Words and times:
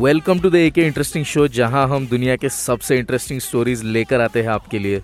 Welcome 0.00 0.38
to 0.40 0.50
the 0.50 0.54
ए 0.54 0.68
के 0.70 0.84
interesting 0.86 1.24
show 1.24 1.46
जहाँ 1.48 1.86
हम 1.88 2.06
दुनिया 2.08 2.34
के 2.36 2.48
सबसे 2.48 2.96
इंटरेस्टिंग 2.98 3.40
स्टोरीज 3.40 3.82
लेकर 3.84 4.20
आते 4.20 4.42
हैं 4.42 4.48
आपके 4.48 4.78
लिए। 4.78 5.00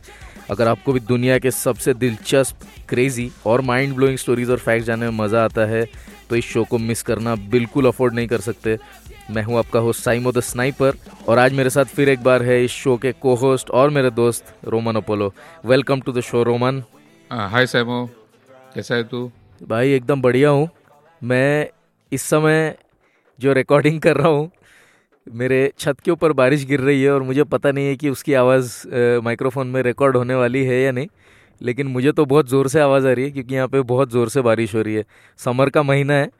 अगर 0.50 0.68
आपको 0.68 0.92
भी 0.92 1.00
दुनिया 1.00 1.38
के 1.38 1.50
सबसे 1.50 1.94
दिलचस्प 1.94 2.64
क्रेजी 2.88 3.30
और 3.46 3.60
माइंड 3.62 3.94
ब्लोइंग 3.94 4.18
स्टोरीज 4.18 4.50
और 4.50 4.58
फैक्ट 4.58 4.86
जानने 4.86 5.10
में 5.10 5.18
मज़ा 5.18 5.44
आता 5.44 5.66
है 5.66 5.84
तो 6.30 6.36
इस 6.36 6.44
शो 6.44 6.64
को 6.64 6.78
मिस 6.78 7.02
करना 7.02 7.34
बिल्कुल 7.50 7.86
अफोर्ड 7.86 8.14
नहीं 8.14 8.28
कर 8.28 8.40
सकते। 8.40 8.78
मैं 9.30 9.42
हूँ 9.42 9.58
आपका 9.58 9.80
होस्ट 9.80 10.04
साइमो 10.04 10.32
द 10.32 10.40
स्नाइपर 10.42 10.96
और 11.28 11.38
आज 11.38 11.52
मेरे 11.52 11.70
साथ 11.70 11.94
फिर 11.94 12.08
एक 12.08 12.22
बार 12.22 12.42
है 12.42 12.62
इस 12.64 12.70
शो 12.72 12.96
के 12.96 13.12
को 13.14 13.34
होस्ट 13.36 13.70
और 13.72 13.90
मेरे 13.90 14.10
दोस्त 14.12 14.54
Roman 14.64 14.96
Apollo. 14.96 15.32
Welcome 15.66 16.00
to 16.00 16.12
the 16.12 16.20
show 16.22 16.42
Roman. 16.44 16.82
Hi 17.30 17.66
Saimo. 17.66 18.04
कैसा 18.74 18.94
है 18.94 19.04
तू? 19.04 19.30
भाई 19.60 19.92
एकदम 19.92 20.22
बढ़िया 20.22 20.50
हूँ। 20.50 20.68
मैं 21.22 21.68
इस 22.12 22.22
समय 22.24 22.76
जो 23.38 23.52
रिकॉर्डिंग 23.54 24.00
कर 24.00 24.16
रहा 24.16 24.28
हूँ 24.28 24.50
मेरे 25.26 25.72
छत 25.78 26.00
के 26.00 26.10
ऊपर 26.10 26.32
बारिश 26.32 26.64
गिर 26.66 26.80
रही 26.80 27.02
है 27.02 27.10
और 27.10 27.22
मुझे 27.22 27.44
पता 27.44 27.70
नहीं 27.72 27.86
है 27.86 27.96
कि 27.96 28.08
उसकी 28.08 28.34
आवाज़ 28.34 28.72
माइक्रोफोन 29.24 29.66
में 29.66 29.80
रिकॉर्ड 29.82 30.16
होने 30.16 30.34
वाली 30.34 30.64
है 30.64 30.80
या 30.82 30.92
नहीं, 30.92 31.06
लेकिन 31.60 31.86
मुझे 31.86 32.12
तो 32.12 32.24
बहुत 32.24 32.48
ज़ोर 32.48 32.68
से 32.68 32.80
आवाज़ 32.80 33.06
आ 33.06 33.12
रही 33.12 33.24
है 33.24 33.30
क्योंकि 33.30 33.54
यहाँ 33.54 33.68
पे 33.68 33.80
बहुत 33.84 34.10
ज़ोर 34.12 34.28
से 34.28 34.42
बारिश 34.42 34.74
हो 34.74 34.82
रही 34.82 34.94
है। 34.94 35.04
समर 35.38 35.70
का 35.70 35.82
महीना 35.82 36.14
है, 36.14 36.30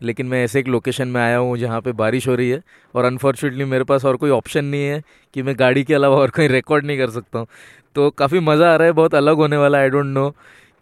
लेकिन 0.00 0.26
मैं 0.26 0.42
ऐसे 0.44 0.60
एक 0.60 0.68
लोकेशन 0.68 1.08
में 1.08 1.20
आया 1.20 1.36
हूँ 1.38 1.56
जहाँ 1.58 1.80
पे 1.80 1.92
बारिश 1.94 2.28
हो 2.28 2.34
रही 2.34 2.50
है 2.50 2.62
और 2.94 3.04
अनफॉर्चुनेटली 3.04 3.64
मेरे 3.66 3.84
पास 3.84 4.04
और 4.04 4.16
कोई 4.16 4.30
ऑप्शन 4.30 4.64
नहीं 4.64 4.84
है 4.84 5.02
कि 5.34 5.42
मैं 5.42 5.54
गाड़ी 5.58 5.84
के 5.84 5.94
अलावा 5.94 6.16
और 6.16 6.30
कहीं 6.30 6.48
रिकॉर्ड 6.48 6.86
नहीं 6.86 6.98
कर 6.98 7.10
सकता 7.10 7.38
हूँ। 7.38 7.46
तो 7.96 8.10
काफ़ी 8.12 8.40
मज़ा 8.40 8.72
आ 8.72 8.76
रहा 8.76 8.86
है, 8.86 8.92
बहुत 8.92 9.14
अलग 9.14 9.36
होने 9.36 9.56
वाला 9.56 9.78
आई 9.78 9.88
डोंट 9.88 10.06
नो 10.06 10.30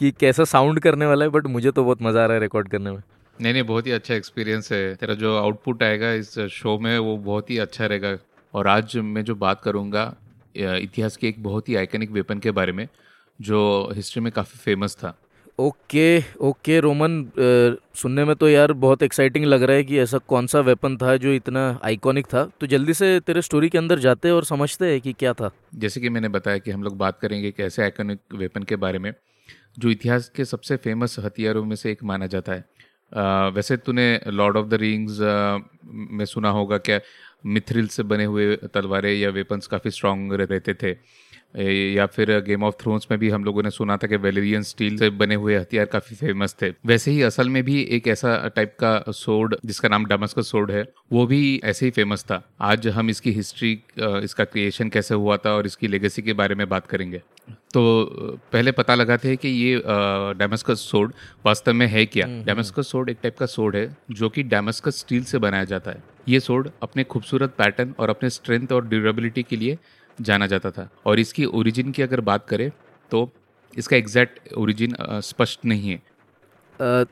कि 0.00 0.10
कैसा 0.20 0.44
साउंड 0.46 0.80
करने 0.80 1.06
वाला 1.06 1.24
है 1.24 1.30
बट 1.30 1.46
मुझे 1.48 1.70
तो 1.70 1.84
बहुत 1.84 2.02
मज़ा 2.02 2.22
आ 2.22 2.26
रहा 2.26 2.34
है 2.34 2.40
रिकॉर्ड 2.40 2.68
करने 2.68 2.90
में। 2.90 3.02
नहीं 3.36 3.52
नहीं 3.52 3.62
बहुत 3.64 3.86
ही 3.86 3.92
अच्छा 3.92 4.14
एक्सपीरियंस 4.14 4.72
है। 4.72 4.94
तेरा 4.94 5.14
जो 5.14 5.36
आउटपुट 5.36 5.82
आएगा 5.82 6.12
इस 6.14 6.38
शो 6.52 6.78
में 6.78 6.98
वो 6.98 7.16
बहुत 7.18 7.50
ही 7.50 7.58
अच्छा 7.58 7.86
रहेगा। 7.86 8.16
और 8.54 8.66
आज 8.68 8.96
मैं 8.96 9.24
जो 9.24 9.34
बात 9.36 9.60
करूँगा 9.64 10.14
इतिहास 10.56 11.16
के 11.16 11.28
एक 11.28 11.42
बहुत 11.42 11.68
ही 11.68 11.74
आइकनिक 11.76 12.10
वेपन 12.10 12.38
के 12.38 12.50
बारे 12.50 12.72
में 12.72 12.86
जो 13.40 13.58
हिस्ट्री 13.96 14.22
में 14.22 14.32
काफ़ी 14.32 14.58
फ़ेमस 14.58 14.96
था। 14.96 15.16
ओके 15.58 16.18
ओके 16.40 16.78
रोमन 16.80 17.30
सुनने 17.96 18.24
में 18.24 18.34
तो 18.36 18.48
यार 18.48 18.72
बहुत 18.74 19.02
एक्साइटिंग 19.02 19.44
लग 19.44 19.62
रहा 19.62 19.76
है 19.76 19.84
कि 19.84 19.98
ऐसा 19.98 20.18
कौन 20.28 20.46
सा 20.46 20.60
वेपन 20.60 20.96
था 20.96 21.16
जो 21.16 21.32
इतना 21.32 21.68
आइकॉनिक 21.84 22.26
था। 22.26 22.44
तो 22.60 22.66
जल्दी 22.66 22.94
से 22.94 23.18
तेरे 23.20 23.42
स्टोरी 23.42 23.68
के 23.68 23.78
अंदर 23.78 23.98
जाते 23.98 24.28
हैं 24.28 24.34
और 24.34 24.44
समझते 24.44 24.90
हैं 24.92 25.00
कि 25.00 25.12
क्या 25.12 25.32
था। 25.32 25.50
जैसे 25.74 26.00
कि 26.00 26.08
मैंने 26.08 26.28
बताया 26.30 26.58
कि 26.58 26.70
हम 26.70 26.82
लोग 26.82 26.96
बात 26.98 27.18
करेंगे 27.20 27.48
एक 27.48 27.60
ऐसे 27.60 27.82
आइकॉनिक 27.82 28.20
वेपन 28.34 28.62
के 28.62 28.76
बारे 28.76 28.98
में 28.98 29.12
जो 29.78 29.90
इतिहास 29.90 30.30
के 30.36 30.44
सबसे 30.44 30.76
फ़ेमस 30.78 31.16
हथियारों 31.18 31.64
में 31.64 31.76
से 31.76 31.90
एक 31.92 32.04
माना 32.04 32.26
जाता 32.26 32.52
है। 32.52 32.64
वैसे 33.12 33.76
तूने 33.76 34.08
लॉर्ड 34.28 34.56
ऑफ़ 34.56 34.66
द 34.66 34.74
रिंग्स 34.74 35.18
में 36.12 36.24
सुना 36.24 36.50
होगा 36.50 36.78
क्या? 36.78 37.00
मिथ्रिल 37.46 37.86
से 37.88 38.02
बने 38.02 38.24
हुए 38.24 38.54
तलवारें 38.74 39.12
या 39.12 39.30
वेपन्स 39.30 39.66
काफ़ी 39.66 39.90
स्ट्रांग 39.90 40.32
रहते 40.32 40.74
थे। 40.74 40.96
या 41.94 42.04
फिर 42.06 42.30
गेम 42.40 42.64
ऑफ़ 42.64 42.74
थ्रोन्स 42.80 43.06
में 43.10 43.18
भी 43.20 43.28
हम 43.30 43.44
लोगों 43.44 43.62
ने 43.62 43.70
सुना 43.70 43.96
था 43.96 44.06
कि 44.06 44.16
वेलेरियन 44.16 44.62
स्टील 44.62 44.96
से 44.98 45.08
बने 45.10 45.34
हुए 45.34 45.56
हथियार 45.56 45.86
काफ़ी 45.86 46.16
फ़ेमस 46.16 46.56
थे। 46.62 46.70
वैसे 46.86 47.10
ही 47.10 47.22
असल 47.22 47.48
में 47.48 47.62
भी 47.64 47.80
एक 47.96 48.08
ऐसा 48.08 48.36
टाइप 48.56 48.74
का 48.80 49.04
सोर्ड 49.08 49.56
जिसका 49.64 49.88
नाम 49.88 50.04
का 50.04 50.42
सोर्ड 50.42 50.70
है, 50.70 50.84
वो 51.12 51.26
भी 51.26 51.60
ऐसे 51.64 51.86
ही 51.86 51.90
फ़ेमस 51.90 52.24
था। 52.24 52.42
आज 52.60 52.88
हम 52.88 53.10
इसकी 53.10 53.32
हिस्ट्री 53.32 53.72
इसका 53.98 54.44
क्रिएशन 54.44 54.88
कैसे 54.88 55.14
हुआ 55.14 55.36
था 55.36 55.54
और 55.54 55.66
इसकी 55.66 55.88
लेगेसी 55.88 56.22
के 56.22 56.32
बारे 56.32 56.54
में 56.54 56.68
बात 56.68 56.86
करेंगे। 56.86 57.22
तो 57.48 58.38
पहले 58.52 58.72
पता 58.72 58.94
लगाते 58.94 59.28
हैं 59.28 59.36
कि 59.36 59.48
ये 59.48 59.82
डेमस्कस 60.38 60.80
सोड 60.80 61.12
वास्तव 61.46 61.72
में 61.72 61.86
है 61.86 62.04
क्या? 62.06 62.26
Damascus 62.26 62.76
hmm, 62.76 62.82
sword 62.82 63.08
hmm. 63.08 63.16
एक 63.16 63.22
टाइप 63.22 63.36
का 63.38 63.46
सोड 63.46 63.76
है 63.76 63.96
जो 64.10 64.28
कि 64.28 64.42
डेमस्कस 64.44 64.98
स्टील 64.98 65.24
से 65.24 65.38
बनाया 65.38 65.64
जाता 65.64 65.90
है। 65.90 66.02
ये 66.28 66.40
सोड 66.40 66.70
अपने 66.82 67.04
खूबसूरत 67.04 67.54
पैटर्न 67.58 67.94
और 67.98 68.10
अपने 68.10 68.30
स्ट्रेंथ 68.30 68.72
और 68.72 68.86
ड्यूरेबिलिटी 68.88 69.42
के 69.42 69.56
लिए 69.56 69.78
जाना 70.18 70.46
जाता 70.46 70.70
था। 70.70 70.88
और 71.06 71.18
इसकी 71.18 71.44
ओरिजिन 71.44 71.92
की 71.92 72.02
अगर 72.02 72.20
बात 72.22 72.46
करें 72.48 72.70
तो 73.10 73.30
इसका 73.74 73.96
एग्जैक्ट 73.96 74.52
ओरिजिन 74.54 74.96
स्पष्ट 75.22 75.64
नहीं 75.64 75.90
है। 75.90 75.96
आ, 75.96 77.04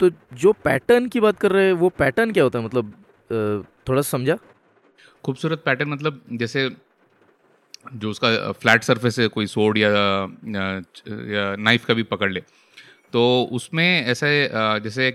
तो 0.00 0.10
जो 0.34 0.52
पैटर्न 0.64 1.08
की 1.08 1.20
बात 1.20 1.38
कर 1.38 1.52
रहे 1.52 1.66
हैं 1.66 1.72
वो 1.74 1.88
पैटर्न 1.98 2.32
क्या 2.32 2.44
होता 2.44 2.58
है? 2.58 2.64
मतलब 2.64 2.86
आ, 2.86 3.64
थोड़ा 3.88 4.02
समझा। 4.02 4.38
खूबसूरत 5.24 5.62
पैटर्न 5.64 5.88
मतलब 5.88 6.22
जैसे 6.32 6.68
जो 7.94 8.10
उसका 8.10 8.52
फ्लैट 8.52 8.82
सरफेस 8.82 9.18
है 9.18 9.28
कोई 9.28 9.46
सोड 9.46 9.78
या, 9.78 9.88
या 9.88 11.54
नाइफ 11.58 11.84
का 11.84 11.94
भी 11.94 12.02
पकड़ 12.04 12.30
ले। 12.32 12.40
तो 13.12 13.48
उसमें 13.52 14.06
ऐसे 14.06 14.50
जैसे 14.54 15.10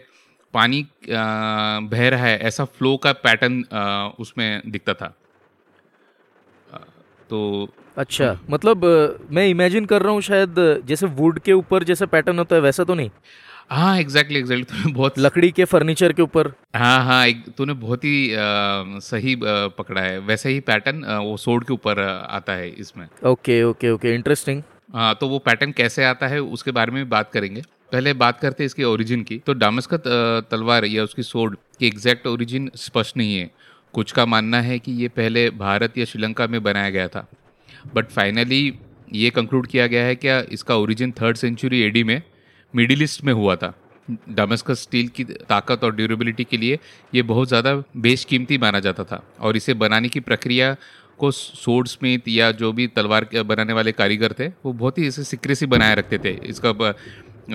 पानी 0.54 0.86
बह 1.10 2.08
रहा 2.10 2.26
है 2.26 2.38
ऐसा 2.40 2.66
फ्लो 2.72 2.96
का 2.98 3.12
पैटर्न 3.22 3.64
उसमें 4.20 4.62
दिखता 4.68 4.94
था। 4.94 5.14
तो 7.30 7.70
अच्छा 7.98 8.38
मतलब 8.50 8.86
मैं 9.32 9.48
इमेजिन 9.48 9.86
कर 9.86 10.02
रहा 10.02 10.12
हूँ 10.14 10.22
शायद 10.22 10.56
जैसे 10.86 11.06
वुड 11.18 11.40
के 11.40 11.54
ऊपर 11.54 11.84
जैसे 11.84 12.06
पैटर्न 12.06 12.40
होता 12.40 12.56
है 12.56 12.62
वैसा 12.62 12.84
तो 12.84 12.94
नहीं? 12.94 13.10
हाँ 13.74 13.98
एग्जैक्टली 14.00 14.40
एग्जैक्टली 14.40 14.66
तूने 14.72 14.92
बहुत 14.94 15.18
लकड़ी 15.20 15.50
के 15.52 15.66
फर्नीचर 15.66 16.14
के 16.14 16.22
ऊपर। 16.22 16.48
हाँ 16.76 17.04
हाँ 17.06 17.32
तूने 17.58 17.74
बहुत 17.76 18.04
ही 18.06 18.34
आ, 18.34 19.00
सही 19.02 19.34
आ, 19.34 19.68
पकड़ा 19.78 20.02
है। 20.02 20.20
वैसे 20.20 20.50
ही 20.50 20.60
पैटर्न 20.60 21.04
वो 21.06 21.38
सोड 21.38 21.64
के 21.66 21.74
ऊपर 21.74 22.00
आता 22.00 22.54
है 22.54 22.70
इसमें। 22.70 23.08
ओके 23.26 23.62
ओके 23.64 23.90
ओके 23.92 24.14
इंटरेस्टिंग 24.16 24.62
हाँ 24.94 25.14
तो 25.20 25.28
वो 25.28 25.40
पैटर्न 25.40 25.72
कैसे 25.72 26.04
आता 26.06 26.28
है 26.28 26.40
उसके 26.40 26.72
बारे 26.72 26.92
में 26.92 27.04
भी 27.04 27.10
बात 27.10 27.32
करेंगे। 27.32 27.62
पहले 27.92 28.14
बात 28.14 28.40
करते 28.40 28.64
हैं 28.64 28.66
इसके 28.66 28.84
ओरिजिन 28.84 29.24
की। 29.24 29.38
तो 29.38 29.54
डामस 29.54 29.88
का 29.94 29.98
तलवार 30.52 30.86
या 30.86 31.04
उसकी 31.04 31.24
सोड 31.24 31.56
की 31.80 31.88
एग्जैक्ट 31.88 32.28
ओरिजिन 32.28 32.70
स्पष्ट 32.76 33.18
नहीं 33.18 33.38
है। 33.38 33.50
कुछ 33.94 34.12
का 34.12 34.26
मानना 34.26 34.60
है 34.62 34.78
कि 34.80 34.92
ये 34.92 35.08
पहले 35.08 35.50
भारत 35.62 35.98
या 35.98 36.06
श्रीलंका 36.06 36.48
में 36.48 36.62
बनाया 36.64 36.90
गया 36.90 37.08
था। 37.08 37.26
बट 37.96 38.10
फाइनली 38.10 38.62
ये 39.14 39.30
कंक्लूड 39.30 39.68
किया 39.68 39.88
गया 39.88 40.04
है 40.04 40.16
क्या 40.16 40.40
इसका 40.52 40.76
ओरिजिन 40.76 41.12
थर्ड 41.12 41.38
सेंचुरी 41.38 41.82
एडी 41.82 42.04
में? 42.04 42.22
मिडिल 42.74 43.04
ईस्ट 43.04 43.24
में 43.24 43.34
हुआ 43.34 43.56
था। 43.56 43.74
डोमेस्कस 44.32 44.82
स्टील 44.82 45.08
की 45.10 45.24
ताकत 45.24 45.84
और 45.84 45.96
ड्यूरेबिलिटी 45.96 46.44
के 46.44 46.58
लिए 46.58 46.80
ये 47.14 47.22
बहुत 47.24 47.48
ज़्यादा 47.48 47.74
बेशकीमती 47.98 48.58
माना 48.58 48.80
जाता 48.80 49.04
था 49.04 49.24
और 49.40 49.58
इसे 49.58 49.74
बनाने 49.76 50.10
की 50.10 50.20
प्रक्रिया 50.22 50.76
को 51.20 51.30
सोर्ड 51.32 51.88
स्मिथ 51.88 52.28
या 52.28 52.52
जो 52.54 52.72
भी 52.74 52.88
तलवार 52.90 53.28
बनाने 53.44 53.74
वाले 53.74 53.92
कारीगर 53.94 54.34
थे, 54.40 54.48
वो 54.48 54.74
बहुत 54.74 54.98
ही 54.98 55.08
इसे 55.08 55.24
सिक्रेसी 55.26 55.66
बनाए 55.68 55.96
रखते 55.96 56.18
थे। 56.20 56.32
इसका 56.46 56.74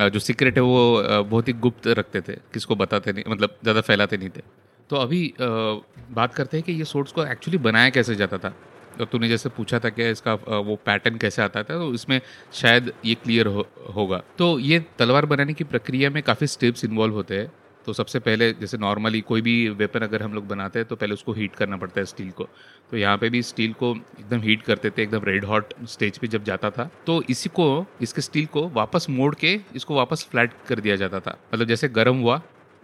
जो 0.08 0.18
सीक्रेट 0.20 0.56
है 0.56 0.62
वो 0.62 1.22
बहुत 1.24 1.48
ही 1.48 1.52
गुप्त 1.54 1.86
रखते 1.88 2.20
थे, 2.20 2.32
किसको 2.54 2.76
बताते 2.76 3.12
नहीं 3.12 3.24
मतलब 3.28 3.56
ज़्यादा 3.62 3.80
फैलाते 3.82 4.16
नहीं 4.16 4.30
थे। 4.30 4.42
तो 4.90 4.96
अभी 4.96 5.32
बात 5.40 6.34
करते 6.34 6.56
हैं 6.56 6.64
कि 6.64 6.72
ये 6.72 6.84
सोर्ड्स 6.86 7.12
को 7.12 7.24
एक्चुअली 7.26 7.58
बनाया 7.60 7.90
कैसे 7.90 8.14
जाता 8.14 8.38
था। 8.38 8.54
तूने 9.04 9.28
जैसे 9.28 9.48
पूछा 9.50 9.78
था 9.78 9.88
कि 9.90 10.08
इसका 10.10 10.34
वो 10.34 10.76
पैटर्न 10.86 11.16
कैसे 11.18 11.42
आता 11.42 11.62
था 11.62 11.78
तो 11.78 11.92
इसमें 11.94 12.20
शायद 12.54 12.92
ये 13.04 13.14
क्लियर 13.16 13.46
हो, 13.46 13.66
होगा। 13.94 14.22
तो 14.38 14.58
ये 14.60 14.84
तलवार 14.98 15.26
बनाने 15.26 15.54
की 15.54 15.64
प्रक्रिया 15.66 16.10
में 16.10 16.22
काफ़ी 16.22 16.46
स्टेप्स 16.48 16.84
इन्वॉल्व 16.84 17.14
होते 17.14 17.38
हैं। 17.38 17.50
तो 17.86 17.92
सबसे 17.92 18.18
पहले 18.18 18.50
जैसे 18.52 18.78
नॉर्मली 18.78 19.20
कोई 19.20 19.40
भी 19.42 19.68
वेपन 19.70 20.00
अगर 20.00 20.22
हम 20.22 20.32
लोग 20.34 20.46
बनाते 20.48 20.78
हैं 20.78 20.88
तो 20.88 20.96
पहले 20.96 21.14
उसको 21.14 21.32
हीट 21.32 21.54
करना 21.56 21.76
पड़ता 21.76 22.00
है 22.00 22.04
स्टील 22.06 22.30
को। 22.30 22.48
तो 22.90 22.96
यहाँ 22.96 23.18
पे 23.18 23.30
भी 23.30 23.42
स्टील 23.42 23.72
को 23.72 23.94
एकदम 23.94 24.40
हीट 24.40 24.62
करते 24.62 24.90
थे 24.90 25.02
एकदम 25.02 25.24
रेड 25.24 25.44
हॉट 25.44 25.72
स्टेज 25.86 26.18
पे 26.18 26.26
जब 26.28 26.44
जाता 26.44 26.70
था 26.70 26.88
तो 27.06 27.22
इसी 27.30 27.48
को 27.50 27.86
इसके 28.02 28.22
स्टील 28.22 28.46
को 28.46 28.68
वापस 28.70 29.06
मोड़ 29.10 29.34
के 29.34 29.54
इसको 29.76 29.94
वापस 29.94 30.26
फ्लैट 30.30 30.52
कर 30.68 30.80
दिया 30.80 30.96
जाता 30.96 31.20
था। 31.20 31.38
मतलब 31.54 31.66
जैसे 31.66 31.88
गर्म 31.90 32.20
हुआ 32.20 32.40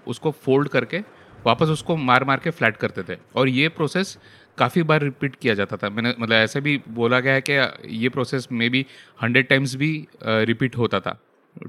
उसको 0.07 0.31
फोल्ड 0.45 0.69
करके 0.69 1.01
वापस 1.45 1.69
उसको 1.69 1.97
मार 1.99 2.25
मार 2.25 2.41
के 2.41 2.51
फ्लैट 2.51 2.77
करते 2.77 3.03
थे। 3.05 3.19
और 3.37 3.49
ये 3.49 3.69
प्रोसेस 3.71 4.17
काफ़ी 4.59 4.83
बार 4.83 5.03
रिपीट 5.03 5.37
किया 5.37 5.55
जाता 5.55 5.77
था। 5.77 5.91
मैंने 5.91 6.15
मतलब 6.19 6.35
ऐसे 6.35 6.61
भी 6.61 6.77
बोला 6.91 7.21
गया 7.21 7.35
है 7.35 7.43
कि 7.49 7.53
ये 7.97 8.09
process 8.09 8.49
may 8.53 8.69
be 8.69 8.85
hundred 9.23 9.49
times 9.49 9.75
भी 9.77 9.91
रिपीट 10.23 10.77
होता 10.77 11.01
था 11.01 11.19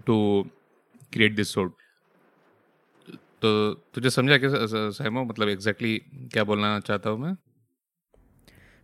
टू 0.05 0.17
क्रिएट 1.13 1.35
दिस 1.35 1.53
सोड 1.53 1.71
तो 3.41 3.73
तुझे 3.93 4.09
समझा 4.09 4.37
कि 4.37 4.47
सहमो 4.49 5.23
मतलब 5.23 5.49
एग्जैक्टली 5.49 5.95
exactly 5.95 6.31
क्या 6.33 6.43
बोलना 6.43 6.79
चाहता 6.79 7.09
हूँ 7.09 7.19
मैं? 7.19 7.35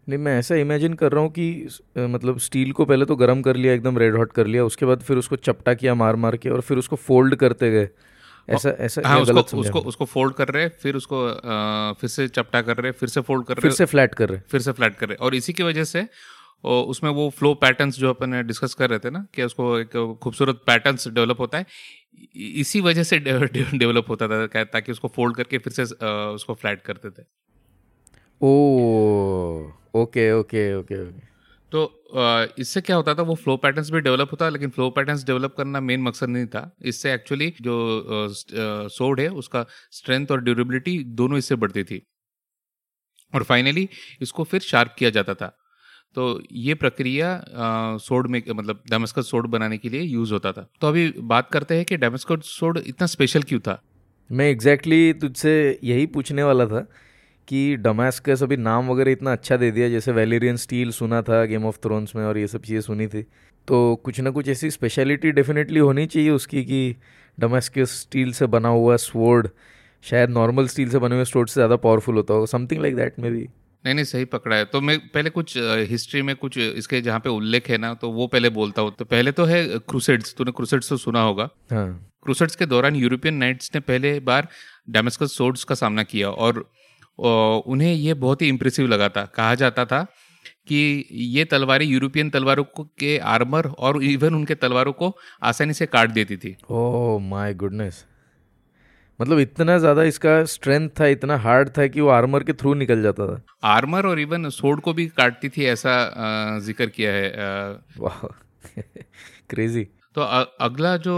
नहीं, 0.07 0.19
मैं 0.19 0.37
ऐसा 0.39 0.55
इमेजिन 0.55 0.93
कर 0.93 1.11
रहा 1.11 1.21
हूँ 1.21 1.31
कि 1.31 1.67
मतलब 1.97 2.37
स्टील 2.39 2.71
को 2.71 2.85
पहले 2.85 3.05
तो 3.05 3.15
गर्म 3.15 3.41
कर 3.41 3.55
लिया, 3.55 3.73
एकदम 3.73 3.97
रेड 3.97 4.15
हॉट 4.15 4.31
कर 4.31 4.47
लिया, 4.47 4.63
उसके 4.65 4.85
बाद 4.85 5.01
फिर 5.01 5.17
उसको 5.17 5.35
चपटा 5.37 5.73
किया 5.73 5.93
मार 5.95 6.15
मार 6.15 6.37
के, 6.37 6.49
और 6.49 6.61
फिर 6.61 6.77
उसको 6.77 6.95
फोल्ड 6.97 7.35
करते 7.35 7.69
गए। 7.71 7.89
ऐसा 8.53 8.69
ऐसा 8.69 9.01
हाँ, 9.05 9.19
उसको 9.19 9.57
उसको 9.57 9.79
उसको 9.79 10.05
फोल्ड 10.05 10.33
कर 10.35 10.47
रहे 10.47 10.67
फिर 10.83 10.95
उसको 10.95 11.25
आ, 11.27 11.93
फिर 11.93 12.09
से 12.09 12.27
चपटा 12.27 12.61
कर 12.61 12.77
रहे 12.77 12.91
फिर 12.91 13.09
से 13.09 13.21
फोल्ड 13.21 13.45
कर 13.45 13.53
रहे 13.53 13.61
फिर 13.61 13.71
से 13.71 13.85
फ्लैट 13.85 14.15
कर 14.15 14.29
रहे। 14.29 14.39
फिर 14.51 14.61
से 14.61 14.71
फ्लैट 14.71 14.95
कर 14.95 15.07
रहे। 15.07 15.15
और 15.15 15.35
इसी 15.35 15.53
की 15.53 15.63
वजह 15.63 15.83
से 15.83 16.07
उसमें 16.63 17.09
वो 17.11 17.29
फ्लो 17.29 17.53
पैटर्न्स 17.53 17.95
जो 17.99 18.09
अपन 18.09 18.41
डिस्कस 18.47 18.73
कर 18.73 18.89
रहे 18.89 18.99
थे 18.99 19.09
ना 19.09 19.25
कि 19.33 19.43
उसको 19.43 19.77
एक 19.79 20.19
खूबसूरत 20.23 20.61
पैटर्न्स 20.67 21.07
डेवलप 21.07 21.39
होता 21.39 21.57
है 21.57 21.65
इसी 22.35 22.81
वजह 22.81 23.03
से 23.03 23.19
डेवलप 23.19 24.09
होता 24.09 24.27
था 24.27 24.63
ताकि 24.63 24.91
उसको 24.91 25.07
फोल्ड 25.07 25.35
करके 25.35 25.57
फिर 25.57 25.73
से 25.73 25.83
उसको 25.83 26.53
फ्लैट 26.53 26.81
करते 26.81 27.09
थे। 27.09 27.23
ओ 28.41 28.51
ओके 29.95 30.31
ओके 30.31 30.73
ओके 30.75 31.01
ओके। 31.07 31.30
तो 31.71 31.81
इससे 32.59 32.81
क्या 32.81 32.95
होता 32.95 33.13
था, 33.15 33.21
वो 33.21 33.35
फ्लो 33.35 33.55
पैटर्न्स 33.57 33.91
भी 33.91 33.99
डेवलप 34.01 34.31
होता, 34.31 34.49
लेकिन 34.49 34.69
फ्लो 34.69 34.89
पैटर्न्स 34.89 35.25
डेवलप 35.25 35.53
करना 35.57 35.79
मेन 35.81 36.01
मकसद 36.01 36.29
नहीं 36.29 36.45
था। 36.45 36.63
इससे 36.85 37.13
एक्चुअली 37.13 37.53
जो 37.61 38.27
सोड 38.89 39.19
है, 39.19 39.27
उसका 39.29 39.65
स्ट्रेंथ 39.91 40.31
और 40.31 40.41
ड्यूरेबिलिटी 40.41 40.97
दोनों 41.13 41.37
इससे 41.37 41.55
बढ़ती 41.55 41.83
थी। 41.83 42.01
और 43.33 43.43
फाइनली 43.43 43.87
इसको 44.21 44.43
फिर 44.43 44.59
शार्प 44.61 44.95
किया 44.99 45.09
जाता 45.09 45.33
था। 45.33 45.47
तो 46.15 46.41
ये 46.51 46.73
प्रक्रिया 46.73 47.97
सोड 48.01 48.27
में 48.27 48.41
मतलब 48.49 48.83
डेमस्कस 48.89 49.29
सोड 49.29 49.47
बनाने 49.47 49.77
के 49.77 49.89
लिए 49.89 50.01
यूज़ 50.01 50.33
होता 50.33 50.51
था। 50.51 50.69
तो 50.81 50.87
अभी 50.87 51.07
बात 51.25 51.49
करते 51.51 51.75
हैं 51.75 51.85
कि 51.85 51.97
डेमस्कस 51.97 52.49
सोड 52.49 52.77
इतना 52.77 53.07
स्पेशल 53.07 53.43
क्यों 53.43 53.59
था? 53.59 53.81
मैं 54.29 54.49
एग्जैक्टली 54.49 54.99
exactly 55.03 55.21
तुझसे 55.21 55.79
यही 55.83 56.05
पूछने 56.07 56.43
वाला 56.43 56.65
था 56.65 56.85
कि 57.47 57.75
डमास्कस 57.77 58.43
अभी 58.43 58.57
नाम 58.57 58.89
वगैरह 58.89 59.11
इतना 59.11 59.31
अच्छा 59.31 59.57
दे 59.57 59.71
दिया 59.71 59.89
जैसे 59.89 60.11
वेलेरियन 60.11 60.57
स्टील 60.57 60.91
सुना 60.91 61.21
था 61.21 61.43
गेम 61.45 61.65
ऑफ़ 61.65 61.77
थ्रोन्स 61.83 62.15
में 62.15 62.23
और 62.25 62.37
ये 62.37 62.47
सब 62.47 62.61
चीज़ें 62.61 62.81
सुनी 62.81 63.07
थी। 63.07 63.21
तो 63.67 63.95
कुछ 63.95 64.19
ना 64.19 64.29
कुछ 64.29 64.47
ऐसी 64.49 64.69
स्पेशलिटी 64.71 65.31
डेफिनेटली 65.31 65.79
होनी 65.79 66.05
चाहिए 66.07 66.29
उसकी 66.31 66.63
कि 66.63 66.95
डोमेस्टिक 67.37 67.87
स्टील 67.87 68.31
से 68.33 68.47
बना 68.47 68.69
हुआ 68.69 68.95
स्वोर्ड 68.97 69.47
शायद 70.03 70.29
नॉर्मल 70.29 70.67
स्टील 70.67 70.89
से 70.89 70.99
बने 70.99 71.15
हुए 71.15 71.25
स्वोर्ड 71.25 71.49
से 71.49 71.53
ज़्यादा 71.53 71.75
पावरफुल 71.77 72.15
होता 72.15 72.33
होगा 72.33 72.45
something 72.47 72.81
like 72.81 72.95
that 72.95 73.19
may 73.19 73.31
be 73.31 73.47
नहीं 73.83 73.93
नहीं 73.95 74.05
सही 74.05 74.25
पकड़ा 74.25 74.55
है। 74.55 74.65
तो 74.65 74.79
मैं 74.81 74.97
पहले 75.07 75.29
कुछ 75.29 75.57
हिस्ट्री 75.89 76.21
में 76.21 76.35
कुछ 76.35 76.57
इसके 76.57 76.99
जहाँ 77.01 77.19
पे 77.19 77.29
उल्लेख 77.29 77.69
है 77.69 77.77
ना 77.77 77.93
तो 77.93 78.11
वो 78.11 78.27
पहले 78.27 78.49
बोलता 78.51 78.81
हूँ। 78.81 78.91
तो 78.95 79.05
पहले 79.05 79.31
तो 79.31 79.45
है 79.45 79.63
क्रूसेड्स 79.79 80.35
तूने 80.35 80.51
क्रूसेड्स 80.51 80.89
तो 80.89 80.97
सुना 80.97 81.21
होगा। 81.21 81.49
हाँ। 81.71 81.87
क्रूसेड्स 82.23 82.55
के 82.55 82.65
दौरान 82.65 82.95
यूरोपियन 82.95 83.35
नाइट्स 83.35 83.71
ने 83.75 83.79
पहले 83.81 84.19
बार 84.21 84.47
डेमेस्कस 84.89 85.37
सोर्ड्स 85.37 85.63
का 85.63 85.75
सामना 85.75 86.03
किया 86.03 86.29
और 86.29 86.63
उन्हें 87.19 87.93
ये 87.93 88.13
बहुत 88.15 88.41
ही 88.41 88.47
इम्प्रेसिव 88.49 88.87
लगा 88.87 89.09
था। 89.09 89.25
कहा 89.27 89.55
जाता 89.55 89.85
था 89.85 90.05
कि 90.67 91.05
ये 91.11 91.43
तलवारें 91.45 91.85
यूरोपियन 91.85 92.29
तलवारों 92.29 92.63
को 92.65 92.83
के 92.99 93.17
आर्मर 93.29 93.67
और 93.69 94.03
इवन 94.03 94.35
उनके 94.35 94.55
तलवारों 94.57 94.93
को 94.93 95.15
आसानी 95.43 95.73
से 95.73 95.85
काट 95.87 96.11
देती 96.11 96.37
थी। 96.37 96.55
ओह 96.71 97.19
माय 97.21 97.53
गुडनेस 97.55 98.05
मतलब 99.19 99.39
इतना 99.39 99.77
ज़्यादा 99.77 100.03
इसका 100.03 100.43
स्ट्रेंथ 100.45 100.89
था 100.99 101.07
इतना 101.07 101.35
हार्ड 101.39 101.69
था 101.77 101.85
कि 101.87 102.01
वो 102.01 102.09
आर्मर 102.09 102.43
के 102.43 102.53
थ्रू 102.53 102.73
निकल 102.75 103.01
जाता 103.01 103.27
था। 103.27 103.41
आर्मर 103.67 104.05
और 104.07 104.19
इवन 104.19 104.49
सोड 104.51 104.81
को 104.81 104.93
भी 104.93 105.05
काटती 105.09 105.49
थी 105.49 105.65
ऐसा 105.67 106.59
ज़िक्र 106.59 106.85
किया 106.89 107.11
है 107.11 107.29
वाह 107.99 108.25
क्रेजी 109.49 109.83
तो 110.15 110.21
अगला 110.61 110.95
जो 110.99 111.13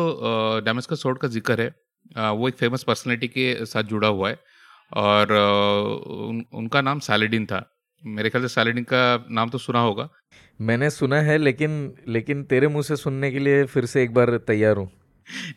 डेमेस्कस 0.66 1.02
सोड 1.02 1.18
का 1.20 1.28
ज़िक्र 1.30 1.62
है 1.62 2.32
वो 2.32 2.48
एक 2.48 2.56
फ़ेमस 2.56 2.84
पर्सनैलिटी 2.84 3.28
के 3.28 3.66
साथ 3.66 3.84
जुड़ा 3.86 4.08
हुआ 4.08 4.30
है। 4.30 4.38
और 4.92 5.32
उन, 5.32 6.46
उनका 6.54 6.82
नाम 6.82 7.00
सैलेडिन 7.02 7.46
था। 7.46 7.70
मेरे 8.04 8.30
ख्याल 8.30 8.44
से 8.44 8.54
सैलेडिन 8.54 8.84
का 8.84 9.04
नाम 9.32 9.50
तो 9.50 9.58
सुना 9.58 9.80
होगा। 9.80 10.10
मैंने 10.62 10.90
सुना 10.90 11.22
है 11.22 11.38
लेकिन 11.38 11.94
लेकिन 12.08 12.44
तेरे 12.44 12.68
मुँह 12.68 12.84
से 12.84 12.96
सुनने 12.96 13.32
के 13.32 13.40
लिए 13.40 13.64
फिर 13.66 13.86
से 13.86 14.04
एक 14.04 14.14
बार 14.14 14.38
तैयार 14.48 14.78
हूँ। 14.78 14.90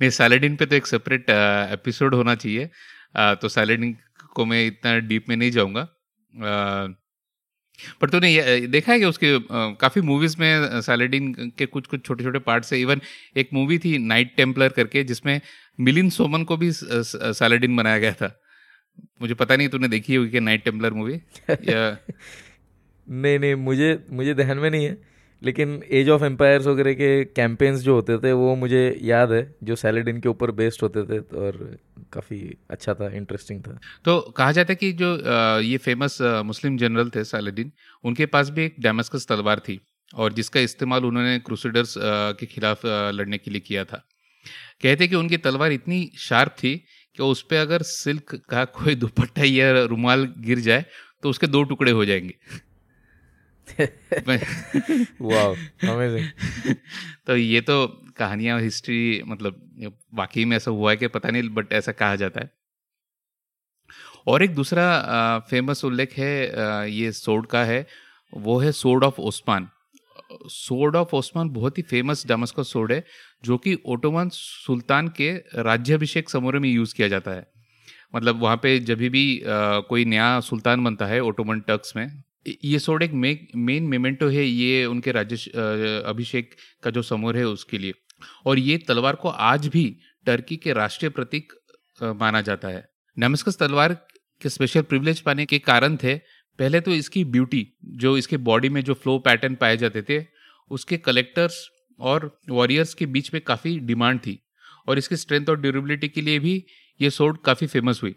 नहीं 0.01 0.11
सैलेडिन 0.11 0.57
पे 0.57 0.67
तो 0.67 0.77
एक 0.77 0.87
सेपरेट 0.87 1.31
एपिसोड 1.31 2.15
होना 2.15 2.35
चाहिए। 2.35 2.71
तो 3.17 3.49
सैलेडिन 3.49 3.97
को 4.35 4.45
मैं 4.45 4.67
इतना 4.67 4.99
डीप 5.01 5.29
में 5.29 5.37
नहीं 5.37 5.51
जाऊँगा। 5.51 5.89
पर 8.01 8.11
तूने 8.11 8.37
तो 8.37 8.67
देखा 8.67 8.93
है 8.93 8.99
कि 8.99 9.05
उसके 9.05 9.39
काफ़ी 9.81 10.01
मूवीज़ 10.03 10.37
में 10.41 10.81
सैलेडिन 10.81 11.33
के 11.59 11.67
कुछ 11.67 11.87
कुछ 11.87 12.05
छोटे 12.05 12.25
छोटे 12.25 12.39
पार्ट 12.39 12.65
से 12.65 12.81
इवन 12.81 13.01
एक 13.37 13.49
मूवी 13.55 13.79
थी 13.79 13.97
नाइट 13.99 14.35
टेम्पलर 14.37 14.69
करके 14.69 15.03
जिसमें 15.05 15.41
मिलिन 15.79 16.11
सोमन 16.11 16.45
को 16.45 16.57
भी 16.57 16.71
सैलेडिन 16.73 17.77
बनाया 17.77 17.99
गया 17.99 18.13
था। 18.13 18.33
मुझे 19.23 19.35
पता 19.35 19.57
नहीं 19.57 19.69
तूने 19.69 19.89
देखी 19.89 20.15
होगी 20.15 20.31
कि 20.31 20.41
नाइट 20.41 20.65
टेम्पलर 20.65 20.93
मूवी 20.93 21.15
या 21.51 21.97
नहीं 23.09 23.39
नहीं 23.39 23.55
मुझे 23.55 23.99
मुझे 24.11 24.35
ध्यान 24.35 24.59
में 24.59 24.71
नहीं 24.71 24.85
है 24.85 25.17
लेकिन 25.43 25.83
एज 25.91 26.09
ऑफ़ 26.09 26.25
एम्पायर्स 26.25 26.67
वगैरह 26.67 26.93
के 26.93 27.25
कैंपेन्स 27.25 27.81
जो 27.81 27.95
होते 27.95 28.17
थे 28.19 28.33
वो 28.33 28.55
मुझे 28.57 28.83
याद 29.03 29.33
है 29.33 29.55
जो 29.63 29.77
सैलेडिन 29.77 30.21
के 30.21 30.29
ऊपर 30.29 30.51
बेस्ड 30.51 30.83
होते 30.83 31.03
थे 31.03 31.19
और 31.39 31.79
काफ़ी 32.13 32.39
अच्छा 32.71 32.95
था 32.95 33.11
इंटरेस्टिंग 33.17 33.61
था। 33.63 33.79
तो 34.05 34.21
कहा 34.37 34.53
जाता 34.53 34.73
है 34.73 34.77
कि 34.77 34.93
जो 34.93 35.13
ये 35.61 35.77
फ़ेमस 35.77 36.19
मुस्लिम 36.45 36.77
जनरल 36.77 37.11
थे 37.11 37.25
सैलेडिन 37.25 37.73
उनके 38.05 38.27
पास 38.27 38.51
भी 38.51 38.65
एक 38.65 38.75
डेमस्कस 38.81 39.27
तलवार 39.29 39.59
थी 39.59 39.81
और 40.15 40.33
जिसका 40.33 40.61
इस्तेमाल 40.61 41.05
उन्होंने 41.05 41.39
क्रूसिडर्स 41.39 41.95
के 41.99 42.47
खिलाफ 42.47 42.87
लड़ने 42.87 43.39
के 43.39 43.51
लिए 43.51 43.61
किया 43.61 43.85
था। 43.85 44.05
कहते 44.83 45.09
कि 45.09 45.17
उनकी 45.17 45.37
तलवार 45.39 45.73
इतनी 45.73 46.11
शार्प 46.19 46.53
थी 46.53 46.75
कि 47.17 47.23
उस 47.23 47.43
पर 47.43 47.57
अगर 47.57 47.83
सिल्क 47.83 48.43
का 48.51 48.65
कोई 48.79 48.95
दुपट्टा 48.95 49.45
या 49.45 49.85
रुमाल 49.85 50.35
गिर 50.39 50.61
जाए 50.61 50.85
तो 51.23 51.31
उसके 51.31 51.47
दो 51.47 51.63
टुकड़े 51.63 51.93
हो 51.93 52.05
जाएँगे। 52.05 52.35
तो 57.27 57.37
ये 57.37 57.61
तो 57.61 58.03
कहानियाँ 58.17 58.61
हिस्ट्री 58.61 59.23
मतलब 59.27 59.61
वाकई 60.15 60.45
में 60.45 60.57
ऐसा 60.57 60.71
हुआ 60.71 60.91
है 60.91 60.97
कि 60.97 61.09
पता 61.09 61.31
नहीं 61.31 61.49
बट 61.49 61.73
ऐसा 61.73 61.93
कहा 61.93 62.17
जाता 62.17 62.41
है। 62.41 62.51
और 64.27 64.43
एक 64.43 64.55
दूसरा 64.55 65.39
फ़ेमस 65.51 65.85
उल्लेख 65.85 66.13
है 66.13 66.91
ये 66.91 67.13
सोड 67.13 67.47
का 67.47 67.65
है 67.65 67.87
वो 68.33 68.59
है 68.59 68.73
सोड 68.73 69.05
ऑफ़ 69.05 69.21
ओस्मान। 69.21 69.69
सोड 70.31 70.97
ऑफ़ 70.97 71.15
ओस्मान 71.17 71.49
बहुत 71.49 71.79
ही 71.79 71.83
फ़ेमस 71.83 72.27
डमस्को 72.27 72.63
सोड 72.65 72.93
है 72.93 73.05
जो 73.45 73.59
कि 73.59 73.77
ओटोमन 73.87 74.29
सुल्तान 74.33 75.09
के 75.09 75.31
राज्याभिषेक 75.63 76.31
समारोह 76.31 76.63
में 76.63 76.69
यूज़ 76.69 76.95
किया 76.95 77.09
जाता 77.09 77.31
है। 77.31 77.47
मतलब 78.15 78.41
वहाँ 78.43 78.57
पे 78.57 78.79
जब 78.81 78.99
भी 78.99 79.41
आ, 79.41 79.79
कोई 79.81 80.05
नया 80.05 80.39
सुल्तान 80.41 80.85
बनता 80.85 81.07
है 81.07 81.21
ओटोमन 81.21 81.61
टर्क्स 81.61 81.97
में 81.97 82.23
ये 82.65 82.79
सोड 82.79 83.03
एक 83.03 83.13
मेन 83.13 83.83
मेमेंटो 83.83 84.29
है 84.29 84.45
ये 84.45 84.85
उनके 84.85 85.13
राज्य 85.13 85.37
अभिषेक 86.07 86.55
का 86.83 86.91
जो 86.91 87.03
समूह 87.03 87.37
है 87.37 87.45
उसके 87.45 87.79
लिए। 87.79 87.95
और 88.47 88.59
ये 88.59 88.77
तलवार 88.79 89.15
को 89.15 89.29
आज 89.29 89.67
भी 89.69 89.85
टर्की 90.27 90.57
के 90.57 90.73
राष्ट्रीय 90.73 91.11
प्रतीक 91.11 91.53
माना 92.03 92.41
जाता 92.41 92.69
है। 92.69 92.85
नमस्कस 93.17 93.59
तलवार 93.59 93.93
के 94.41 94.49
स्पेशल 94.49 94.83
प्रिविलेज 94.83 95.21
पाने 95.21 95.47
के 95.47 95.59
कारण 95.59 95.97
थे 95.97 96.15
पहले 96.59 96.81
तो 96.81 96.91
इसकी 96.91 97.25
ब्यूटी 97.25 97.67
जो 97.85 98.17
इसके 98.17 98.37
बॉडी 98.37 98.69
में 98.69 98.83
जो 98.85 98.95
फ्लो 98.95 99.19
पैटर्न 99.19 99.55
पाए 99.55 99.77
जाते 99.77 100.03
थे, 100.03 100.25
उसके 100.71 100.97
कलेक्टर्स 100.97 101.69
और 101.99 102.41
वॉरियर्स 102.51 102.95
के 102.95 103.07
बीच 103.07 103.35
में 103.35 103.43
काफ़ी 103.43 103.79
डिमांड 103.79 104.21
थी। 104.21 104.39
और 104.89 104.99
इसकी 104.99 105.17
स्ट्रेंथ 105.17 105.49
और 105.49 105.61
ड्यूरेबिलिटी 105.61 106.09
के 106.09 106.21
लिए 106.21 106.39
भी 106.39 106.65
ये 107.01 107.11
सोड 107.11 107.39
काफ़ी 107.43 107.67
फ़ेमस 107.67 108.01
हुई। 108.03 108.15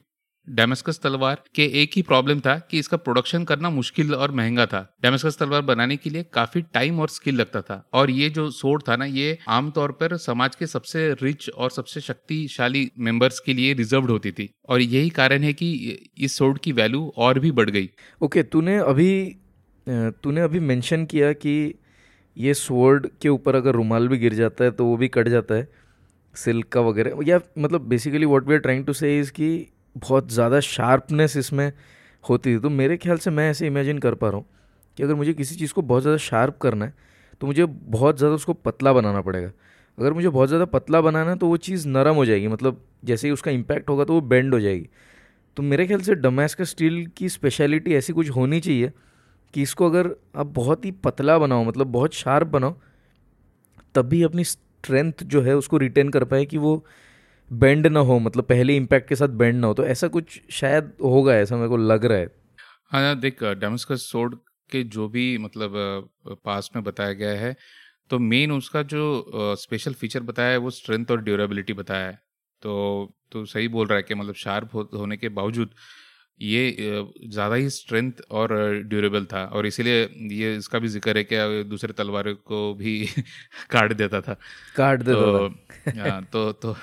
डेमस्कस 0.49 0.99
तलवार 0.99 1.41
के 1.55 1.65
एक 1.81 1.91
ही 1.95 2.01
प्रॉब्लम 2.01 2.39
था 2.39 2.57
कि 2.71 2.79
इसका 2.79 2.97
प्रोडक्शन 2.97 3.43
करना 3.43 3.69
मुश्किल 3.69 4.13
और 4.15 4.31
महँगा 4.31 4.65
था। 4.65 4.81
डेमस्कस 5.01 5.37
तलवार 5.39 5.61
बनाने 5.61 5.97
के 5.97 6.09
लिए 6.09 6.25
काफ़ी 6.33 6.61
टाइम 6.73 6.99
और 6.99 7.09
स्किल 7.09 7.35
लगता 7.35 7.61
था। 7.61 7.83
और 7.93 8.11
ये 8.11 8.29
जो 8.29 8.49
सोड 8.51 8.83
था 8.87 8.95
ना 8.95 9.05
ये 9.05 9.37
आमतौर 9.49 9.91
पर 9.91 10.15
समाज 10.17 10.55
के 10.55 10.67
सबसे 10.67 11.11
रिच 11.13 11.49
और 11.49 11.71
सबसे 11.71 12.01
शक्तिशाली 12.01 12.89
मेंबर्स 12.99 13.39
के 13.39 13.53
लिए 13.53 13.73
रिज़र्व 13.73 14.11
होती 14.11 14.31
थी। 14.31 14.49
और 14.69 14.81
यही 14.81 15.09
कारण 15.11 15.43
है 15.43 15.53
कि 15.53 15.71
इस 16.17 16.37
सोड 16.37 16.59
की 16.59 16.71
वैल्यू 16.73 17.11
और 17.17 17.39
भी 17.39 17.51
बढ़ 17.51 17.69
गई। 17.69 17.89
ओके 18.21 18.39
okay, 18.39 18.51
तूने 18.51 18.77
अभी 18.77 19.35
तूने 19.87 20.41
अभी 20.41 20.59
मेंशन 20.59 21.05
किया 21.05 21.31
कि 21.33 21.73
ये 22.37 22.53
सोर्ड 22.53 23.07
के 23.21 23.29
ऊपर 23.29 23.55
अगर 23.55 23.71
रुमाल 23.71 24.07
भी 24.07 24.17
गिर 24.17 24.33
जाता 24.33 24.63
है 24.63 24.71
तो 24.71 24.85
वो 24.85 24.97
भी 24.97 25.07
कट 25.07 25.27
जाता 25.27 25.55
है 25.55 25.67
सिल्क 26.35 26.67
का 26.67 26.81
वगैरह। 26.81 27.19
या 27.27 27.39
मतलब 27.57 27.87
basically 27.89 28.25
what 28.25 28.47
we 28.47 28.53
are 28.53 28.59
trying 28.59 28.85
to 28.85 28.93
say 28.93 29.19
is 29.19 29.31
कि 29.31 29.49
बहुत 29.95 30.31
ज़्यादा 30.31 30.59
शार्पनेस 30.59 31.37
इसमें 31.37 31.71
होती 32.23 32.55
थी 32.55 32.59
तो 32.59 32.69
मेरे 32.69 32.97
ख्याल 32.97 33.17
से 33.17 33.31
मैं 33.31 33.49
ऐसे 33.51 33.67
इमेजिन 33.67 33.97
कर 33.99 34.15
पा 34.15 34.27
रहा 34.27 34.37
हूँ 34.37 34.45
कि 34.97 35.03
अगर 35.03 35.15
मुझे 35.15 35.33
किसी 35.33 35.55
चीज़ 35.55 35.73
को 35.73 35.81
बहुत 35.83 36.01
ज़्यादा 36.01 36.17
शार्प 36.19 36.57
करना 36.57 36.85
है 36.85 36.93
तो 37.41 37.47
मुझे 37.47 37.65
बहुत 37.65 38.17
ज़्यादा 38.17 38.35
उसको 38.35 38.53
पतला 38.55 38.93
बनाना 38.93 39.21
पड़ेगा। 39.21 39.51
अगर 39.97 40.13
मुझे 40.13 40.29
बहुत 40.29 40.47
ज़्यादा 40.47 40.65
पतला 40.67 41.01
बनाना 41.01 41.31
है 41.31 41.37
तो 41.37 41.47
वो 41.47 41.57
चीज़ 41.59 41.87
नरम 41.87 42.15
हो 42.15 42.25
जाएगी 42.25 42.47
मतलब 42.47 42.81
जैसे 43.05 43.27
ही 43.27 43.33
उसका 43.33 43.51
इम्पैक्ट 43.51 43.89
होगा 43.89 44.03
तो 44.05 44.13
वो 44.13 44.21
बेंड 44.23 44.53
हो 44.53 44.59
जाएगी। 44.59 44.89
तो 45.57 45.63
मेरे 45.63 45.85
ख्याल 45.87 46.01
से 46.01 46.15
डोमेस्क 46.15 46.61
स्टील 46.63 47.05
की 47.17 47.29
स्पेशलिटी 47.29 47.93
ऐसी 47.95 48.13
कुछ 48.13 48.29
होनी 48.29 48.59
चाहिए 48.59 48.91
कि 49.53 49.61
इसको 49.61 49.89
अगर 49.89 50.09
आप 50.35 50.47
बहुत 50.55 50.85
ही 50.85 50.91
पतला 51.03 51.37
बनाओ 51.39 51.63
मतलब 51.63 51.87
बहुत 51.87 52.13
शार्प 52.13 52.47
बनाओ 52.47 52.75
तब 53.95 54.05
भी 54.05 54.21
अपनी 54.23 54.43
स्ट्रेंथ 54.43 55.23
जो 55.23 55.41
है 55.41 55.55
उसको 55.55 55.77
रिटेन 55.77 56.09
कर 56.09 56.23
पाए 56.23 56.45
कि 56.45 56.57
वो 56.57 56.83
बेंड 57.51 57.87
ना 57.87 57.99
हो 57.99 58.19
मतलब 58.19 58.43
पहले 58.43 58.75
इम्पैक्ट 58.75 59.09
के 59.09 59.15
साथ 59.15 59.27
बेंड 59.27 59.59
ना 59.59 59.67
हो 59.67 59.73
तो 59.73 59.85
ऐसा 59.85 60.07
कुछ 60.07 60.41
शायद 60.51 60.91
होगा 61.03 61.35
ऐसा 61.35 61.55
मेरे 61.55 61.69
को 61.69 61.77
लग 61.77 62.05
रहा 62.05 62.17
है। 62.17 62.29
हाँ 62.91 63.19
देख 63.19 63.43
डेमस्कस 63.43 64.09
सोड 64.11 64.35
के 64.69 64.83
जो 64.83 65.07
भी 65.09 65.37
मतलब 65.37 65.73
पास 66.45 66.69
में 66.75 66.83
बताया 66.83 67.13
गया 67.13 67.39
है 67.39 67.55
तो 68.09 68.19
मेन 68.19 68.51
उसका 68.51 68.81
जो 68.83 69.55
स्पेशल 69.55 69.93
फीचर 69.93 70.19
बताया 70.19 70.49
है 70.49 70.57
वो 70.57 70.69
स्ट्रेंथ 70.69 71.11
और 71.11 71.21
ड्यूरेबिलिटी 71.21 71.73
बताया 71.73 72.07
है। 72.07 72.19
तो 72.61 73.13
तो 73.31 73.45
सही 73.45 73.67
बोल 73.67 73.87
रहा 73.87 73.97
है 73.97 74.03
कि 74.03 74.15
मतलब 74.15 74.33
शार्प 74.35 74.73
हो, 74.73 74.89
होने 74.93 75.17
के 75.17 75.29
बावजूद 75.29 75.69
ये 76.41 77.03
ज़्यादा 77.27 77.55
ही 77.55 77.69
स्ट्रेंथ 77.69 78.21
और 78.31 78.53
ड्यूरेबल 78.83 79.25
था 79.25 79.43
और 79.45 79.65
इसीलिए 79.65 80.03
ये 80.31 80.55
इसका 80.55 80.79
भी 80.79 80.87
ज़िक्र 80.87 81.17
है 81.17 81.23
कि 81.23 81.63
दूसरे 81.63 81.93
तलवारों 81.93 82.35
को 82.35 82.73
भी 82.73 83.05
काट 83.71 83.93
देता 83.93 84.21
था। 84.21 84.33
काट 84.75 85.03
देता 85.03 85.19
तो, 85.21 85.49
था। 85.49 86.01
हाँ, 86.01 86.23
तो 86.23 86.51
तो 86.51 86.75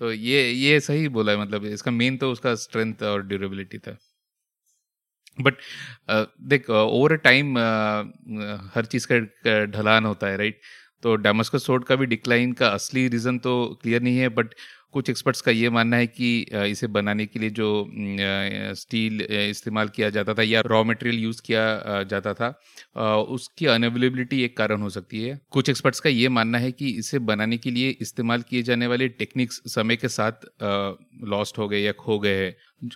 तो 0.00 0.12
ये 0.12 0.50
ये 0.50 0.80
सही 0.80 1.08
बोला 1.08 1.32
है 1.32 1.38
मतलब 1.38 1.64
इसका 1.64 1.90
मेन 1.90 2.16
तो 2.16 2.32
उसका 2.32 2.54
स्ट्रेंथ 2.54 3.02
और 3.02 3.22
ड्यूरेबिलिटी 3.22 3.78
था। 3.78 3.96
बट 5.40 5.54
uh, 6.10 6.26
देख 6.40 6.70
ओवर 6.70 7.16
टाइम 7.16 7.54
uh, 7.54 8.70
हर 8.74 8.84
चीज़ 8.84 9.06
का 9.12 9.64
ढलान 9.66 10.04
होता 10.04 10.26
है 10.26 10.36
राइट 10.36 10.60
तो 11.02 11.14
डेमस्कस 11.16 11.64
सोड 11.66 11.84
का 11.84 11.96
भी 11.96 12.06
डिक्लाइन 12.06 12.52
का 12.52 12.68
असली 12.68 13.08
रीज़न 13.08 13.38
तो 13.38 13.54
क्लियर 13.82 14.02
नहीं 14.02 14.18
है 14.18 14.28
बट 14.28 14.54
कुछ 14.94 15.10
एक्सपर्ट्स 15.10 15.40
का 15.40 15.50
ये 15.50 15.70
मानना 15.70 15.96
है 15.96 16.06
कि 16.06 16.30
इसे 16.68 16.86
बनाने 16.88 17.26
के 17.26 17.38
लिए 17.38 17.50
जो 17.50 17.68
स्टील 18.76 19.20
इस्तेमाल 19.22 19.88
किया 19.88 20.08
जाता 20.10 20.34
था 20.34 20.42
या 20.42 20.60
रॉ 20.66 20.82
मटेरियल 20.84 21.22
यूज़ 21.22 21.40
किया 21.46 22.02
जाता 22.10 22.34
था 22.34 22.48
उसकी 23.30 23.66
अनअवेलेबिलिटी 23.66 24.42
एक 24.44 24.56
कारण 24.56 24.82
हो 24.82 24.90
सकती 24.90 25.22
है। 25.22 25.38
कुछ 25.50 25.68
एक्सपर्ट्स 25.68 26.00
का 26.00 26.10
ये 26.10 26.28
मानना 26.30 26.58
है 26.58 26.72
कि 26.72 26.88
इसे 26.98 27.18
बनाने 27.20 27.56
के 27.58 27.70
लिए 27.70 27.96
इस्तेमाल 28.00 28.42
किए 28.42 28.62
जाने 28.62 28.86
वाले 28.86 29.08
टेक्निक्स 29.10 29.60
समय 29.66 29.96
के 29.96 30.08
साथ 30.08 30.46
लॉस्ट 31.28 31.58
हो 31.58 31.68
गए 31.68 31.80
या 31.80 31.92
खो 31.94 32.18
गए 32.18 32.34
हैं। 32.36 32.54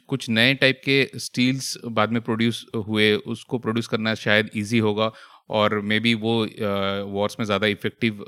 कुछ 0.09 0.29
नए 0.31 0.55
टाइप 0.55 0.81
के 0.85 1.19
स्टील्स 1.19 1.77
बाद 1.87 2.13
में 2.13 2.21
प्रोड्यूस 2.23 2.65
हुए, 2.77 3.15
उसको 3.15 3.59
प्रोड्यूस 3.59 3.87
करना 3.87 4.15
शायद 4.17 4.51
इजी 4.57 4.79
होगा 4.81 5.11
और 5.51 5.81
मे 5.83 6.01
बी 6.01 6.15
वो 6.17 6.37
वॉर्स 7.13 7.37
में 7.41 7.45
ज़्यादा 7.47 7.67
इफ़ेक्टिव 7.69 8.25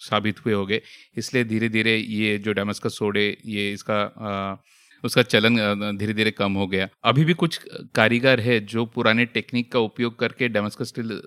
साबित 0.00 0.44
हुए 0.44 0.54
होंगे। 0.54 0.80
इसलिए 1.16 1.44
धीरे 1.44 1.68
धीरे 1.70 1.96
ये 1.96 2.38
जो 2.38 2.52
का 2.54 2.88
सोडे 2.90 3.26
ये 3.46 3.72
इसका 3.72 4.00
आ, 4.02 4.56
उसका 5.04 5.22
चलन 5.24 5.96
धीरे 5.98 6.12
धीरे 6.14 6.30
कम 6.32 6.52
हो 6.54 6.66
गया। 6.66 6.88
अभी 7.04 7.24
भी 7.24 7.34
कुछ 7.34 7.60
कारीगर 7.94 8.40
है 8.40 8.58
जो 8.66 8.84
पुराने 8.88 9.24
टेक्निक 9.26 9.70
का 9.72 9.78
उपयोग 9.80 10.18
करके 10.18 10.48
डेमस्कस 10.50 10.88
स्टील 10.88 11.20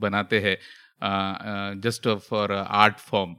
बनाते 0.00 0.40
हैं 0.40 0.56
जस्ट 1.80 2.08
फॉर 2.20 2.52
आर्ट 2.52 2.98
फॉर्म 3.00 3.34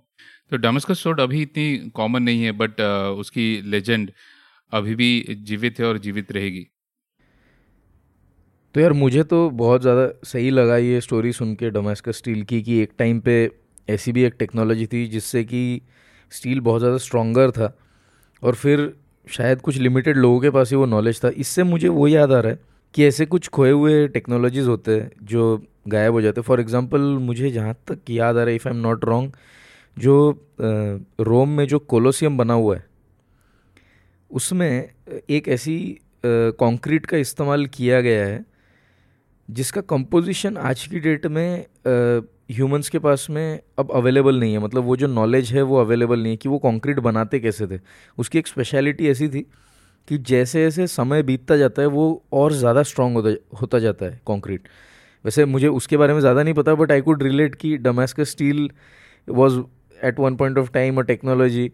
तो 0.52 0.58
डेमस्कस 0.58 1.00
सोड 1.00 1.22
अभी 1.22 1.42
इतनी 1.42 1.90
कॉमन 1.96 2.24
नहीं 2.24 2.44
है 2.44 2.52
बट 2.54 2.82
उसकी 3.20 3.46
लेजेंड 3.66 4.12
अभी 4.72 4.96
भी 4.96 5.36
जीवित 5.42 5.80
है 5.80 5.86
और 5.86 5.98
जीवित 5.98 6.32
रहेगी। 6.32 6.66
तो 8.76 8.82
यार 8.82 8.94
मुझे 8.94 9.24
तो 9.24 9.50
बहुत 9.52 9.82
ज़्यादा 9.82 10.08
सही 10.24 10.50
लगा 10.50 10.78
ये 10.78 11.00
स्टोरी 11.02 11.32
सुन 11.34 11.54
के 11.56 11.70
डोमेस्कस 11.70 12.18
स्टील 12.18 12.44
की 12.44 12.62
कि 12.62 12.78
एक 12.80 12.94
टाइम 13.00 13.20
पे 13.20 13.36
ऐसी 13.88 14.12
भी 14.12 14.24
एक 14.24 14.36
टेक्नोलॉजी 14.40 14.86
थी 14.88 15.06
जिससे 15.08 15.44
कि 15.44 15.82
स्टील 16.32 16.60
बहुत 16.60 16.82
ज़्यादा 16.82 16.98
स्ट्रॉन्गर 17.00 17.52
था 17.52 17.76
और 18.44 18.56
फिर 18.56 18.92
शायद 19.28 19.62
कुछ 19.62 19.78
लिमिटेड 19.78 20.18
लोगों 20.18 20.40
के 20.40 20.50
पास 20.50 20.70
ही 20.70 20.76
वो 20.76 20.86
नॉलेज 20.86 21.24
था। 21.24 21.30
इससे 21.30 21.64
मुझे 21.64 21.88
वो 21.90 22.08
याद 22.08 22.32
आ 22.32 22.40
रहा 22.40 22.52
है 22.52 22.60
कि 22.94 23.06
ऐसे 23.06 23.26
कुछ 23.26 23.48
खोए 23.50 23.72
हुए 23.72 24.08
टेक्नोलॉजीज़ 24.08 24.68
होते 24.68 25.00
हैं 25.00 25.10
जो 25.24 25.66
गायब 25.88 26.14
हो 26.14 26.22
जाते 26.22 26.42
हैं। 26.42 26.46
फॉर 26.46 26.60
एग्ज़ाम्पल 26.60 27.02
मुझे 27.22 27.50
जहाँ 27.52 27.76
तक 27.88 28.10
याद 28.10 28.38
आ 28.38 28.40
रहा 28.40 28.50
है 28.50 28.56
if 28.56 28.68
I 28.68 28.74
am 28.74 28.82
not 28.82 29.06
wrong 29.06 29.32
जो 29.98 30.16
रोम 31.22 31.50
में 31.50 31.66
जो 31.68 31.80
कोलोसियम 31.82 32.38
बना 32.38 32.54
हुआ 32.54 32.76
है, 32.76 32.86
उसमें 34.32 34.90
एक 35.30 35.48
ऐसी 35.50 35.78
कंक्रीट 36.26 37.06
का 37.06 37.18
इस्तेमाल 37.18 37.66
किया 37.68 38.00
गया 38.02 38.26
है, 38.26 38.44
जिसका 39.50 39.82
कंपोजिशन 39.84 40.58
आज 40.60 40.86
की 40.88 41.00
डेट 41.00 41.26
में 41.28 41.66
ह्यूमंस 42.50 42.90
के 42.90 43.00
पास 43.00 43.28
में 43.30 43.60
अब 43.80 43.92
अवेलेबल 43.96 44.40
नहीं 44.40 44.54
है। 44.54 44.60
मतलब 44.60 44.84
वो 44.84 44.96
जो 44.98 45.08
नॉलेज 45.08 45.52
है, 45.54 45.62
वो 45.62 45.80
अवेलेबल 45.80 46.20
नहीं 46.20 46.32
है 46.32 46.38
कि 46.38 46.50
वो 46.50 46.58
कंक्रीट 46.60 47.00
बनाते 47.02 47.40
कैसे 47.40 47.68
थे। 47.68 47.80
उसकी 48.18 48.40
एक 48.40 48.48
स्पेशलिटी 48.48 49.10
ऐसी 49.10 49.28
थी 49.30 49.42
कि 50.08 50.18
जैसे 50.20 50.64
जैसे 50.64 50.88
समय 50.88 51.24
बीतता 51.24 51.58
जाता 51.58 51.82
है, 51.82 51.88
वो 51.88 52.24
और 52.34 52.54
ज़्यादा 52.54 52.84
स्ट्रॉन्ग 52.84 53.18
होता 53.18 53.58
होता 53.62 53.80
जाता 53.80 54.06
है 54.06 54.20
कंक्रीट 54.28 54.68
वैसे 55.26 55.46
मुझे 55.46 55.68
उसके 55.70 55.98
बारे 55.98 56.14
में 56.14 56.20
ज़्यादा 56.20 56.44
नहीं 56.44 56.54
पता 56.54 56.74
बट 56.76 56.92
आई 56.92 57.02
कुड 57.02 57.24
रिलेट 57.24 57.56
कि 57.56 57.76
Damascus 57.80 58.22
steel 58.24 58.70
was 59.28 59.60
at 59.98 60.20
one 60.20 60.36
point 60.36 60.58
of 60.58 60.70
time 60.72 61.00
a 61.00 61.04
technology 61.04 61.72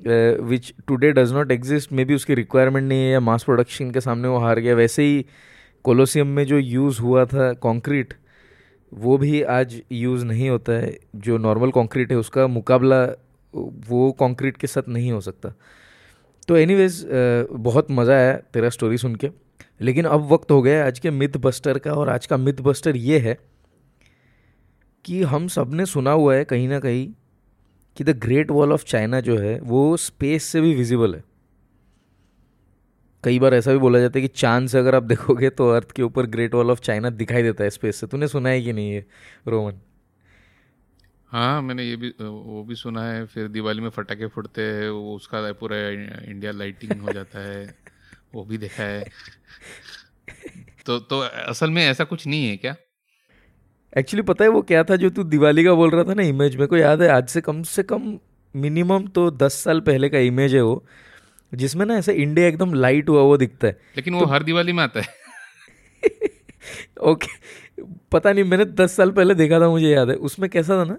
which 0.00 0.72
today 0.88 1.10
does 1.12 1.32
not 1.32 1.50
exist 1.52 1.92
may 1.92 2.04
be 2.04 2.14
उसकी 2.14 2.34
रिक्वायरमेंट 2.34 2.88
नहीं 2.88 2.98
है 2.98 3.10
या 3.12 3.20
मास 3.20 3.44
प्रोडक्शन 3.44 3.90
के 3.90 4.00
सामने 4.00 4.28
वो 4.28 4.38
हार 4.38 4.58
गया। 4.58 4.74
वैसे 4.74 5.02
ही 5.02 5.24
कोलोसियम 5.84 6.26
में 6.28 6.44
जो 6.46 6.58
यूज़ 6.58 7.00
हुआ 7.00 7.24
था 7.24 7.52
कंक्रीट 7.62 8.14
वो 8.92 9.16
भी 9.18 9.42
आज 9.42 9.80
यूज़ 9.92 10.24
नहीं 10.24 10.48
होता 10.50 10.72
है। 10.72 10.96
जो 11.16 11.36
नॉर्मल 11.38 11.70
कंक्रीट 11.70 12.12
है, 12.12 12.18
उसका 12.18 12.46
मुकाबला, 12.46 13.04
वो 13.88 14.10
कंक्रीट 14.12 14.56
के 14.56 14.66
साथ 14.66 14.88
नहीं 14.88 15.12
हो 15.12 15.20
सकता। 15.20 15.52
तो 16.48 16.56
एनीवेज 16.56 17.06
बहुत 17.52 17.90
मज़ा 17.90 18.14
आया 18.14 18.36
तेरा 18.54 18.68
स्टोरी 18.68 18.98
सुन 18.98 19.14
के। 19.14 19.30
लेकिन 19.80 20.04
अब 20.04 20.28
वक्त 20.32 20.50
हो 20.50 20.60
गया 20.62 20.86
आज 20.86 20.98
के 20.98 21.10
मिथ 21.10 21.36
बस्टर 21.36 21.78
का 21.78 21.92
और 21.92 22.08
आज 22.08 22.26
का 22.26 22.36
मिथ 22.36 22.60
बस्टर 22.60 22.96
ये 22.96 23.18
है 23.18 23.38
कि 25.04 25.22
हम 25.22 25.48
सबने 25.48 25.86
सुना 25.86 26.12
हुआ 26.12 26.34
है 26.34 26.44
कहीं 26.44 26.68
ना 26.68 26.78
कहीं 26.80 27.08
कि 27.96 28.04
the 28.04 28.18
Great 28.18 28.50
Wall 28.50 28.72
of 28.72 28.84
China 28.84 29.20
जो 29.20 29.36
है, 29.38 29.58
वो 29.60 29.96
स्पेस 29.96 30.44
से 30.44 30.60
भी 30.60 30.74
विजिबल 30.74 31.14
है। 31.14 31.22
कई 33.24 33.38
बार 33.38 33.54
ऐसा 33.54 33.72
भी 33.72 33.78
बोला 33.78 33.98
जाता 34.00 34.18
है 34.18 34.22
कि 34.22 34.28
चाँद 34.36 34.68
से 34.68 34.78
अगर 34.78 34.94
आप 34.94 35.02
देखोगे 35.04 35.50
तो 35.50 35.68
अर्थ 35.70 35.90
के 35.92 36.02
ऊपर 36.02 36.26
ग्रेट 36.26 36.54
वॉल 36.54 36.70
ऑफ़ 36.70 36.80
चाइना 36.80 37.10
दिखाई 37.12 37.42
देता 37.42 37.64
है 37.64 37.70
स्पेस 37.70 37.96
से। 37.96 38.06
तूने 38.06 38.28
सुना 38.28 38.48
है 38.48 38.62
कि 38.62 38.72
नहीं 38.72 38.92
है 38.92 39.06
रोमन? 39.48 39.80
हाँ 41.32 41.60
मैंने 41.62 41.84
ये 41.84 41.96
भी 41.96 42.08
वो 42.20 42.62
भी 42.64 42.74
सुना 42.74 43.04
है 43.04 43.24
फिर 43.26 43.48
दिवाली 43.48 43.80
में 43.80 43.88
फटाके 43.90 44.26
फुटते 44.28 44.62
हैं 44.64 44.88
वो 44.90 45.14
उसका 45.16 45.52
पूरा 45.54 45.76
इंडिया 45.90 46.52
लाइटिंग 46.52 47.00
हो 47.02 47.12
जाता 47.12 47.40
है 47.40 47.64
वो 48.34 48.44
भी 48.44 48.58
देखा 48.58 48.82
है। 48.84 49.04
तो 50.86 50.98
तो 51.02 51.20
असल 51.20 51.70
में 51.70 51.82
ऐसा 51.86 52.04
कुछ 52.04 52.26
नहीं 52.26 52.48
है 52.48 52.56
क्या? 52.56 52.74
एक्चुअली 53.92 54.22
पता 54.22 54.44
है 54.44 54.50
वो 54.50 54.60
क्या 54.62 54.82
था 54.84 54.96
जो 54.96 55.10
तू 55.10 55.22
दिवाली 55.24 55.64
का 55.64 55.72
बोल 55.74 55.90
रहा 55.90 56.04
था 56.04 56.14
ना 56.14 56.22
इमेज 56.22 56.54
मेरे 56.56 56.66
को 56.66 56.76
याद 56.76 57.02
है 57.02 57.08
आज 57.08 57.28
से 57.28 57.40
कम 57.40 57.62
से 57.64 57.82
कम 57.82 58.18
मिनिमम 58.54 59.06
तो 59.08 59.30
दस 59.32 59.54
साल 59.64 59.80
पहले 59.80 60.08
का 60.08 60.18
इमेज 60.18 60.54
है 60.54 60.60
वो। 60.62 60.84
जिसमें 61.54 61.86
ना 61.86 61.94
ऐसा 61.94 62.12
इंडिया 62.12 62.46
एकदम 62.46 62.74
लाइट 62.74 63.08
हुआ 63.08 63.22
वो 63.22 63.36
दिखता 63.36 63.66
है। 63.66 63.78
लेकिन 63.96 64.14
वो 64.14 64.20
तो, 64.20 64.26
हर 64.26 64.42
दिवाली 64.42 64.72
में 64.72 64.82
आता 64.82 65.00
है। 65.00 65.06
ओके 67.02 67.28
पता 68.12 68.32
नहीं 68.32 68.44
मैंने 68.44 68.64
दस 68.64 68.96
साल 68.96 69.10
पहले 69.10 69.34
देखा 69.34 69.60
था 69.60 69.68
मुझे 69.68 69.88
याद 69.88 70.08
है। 70.08 70.14
उसमें 70.14 70.50
कैसा 70.50 70.78
था 70.80 70.84
ना 70.84 70.96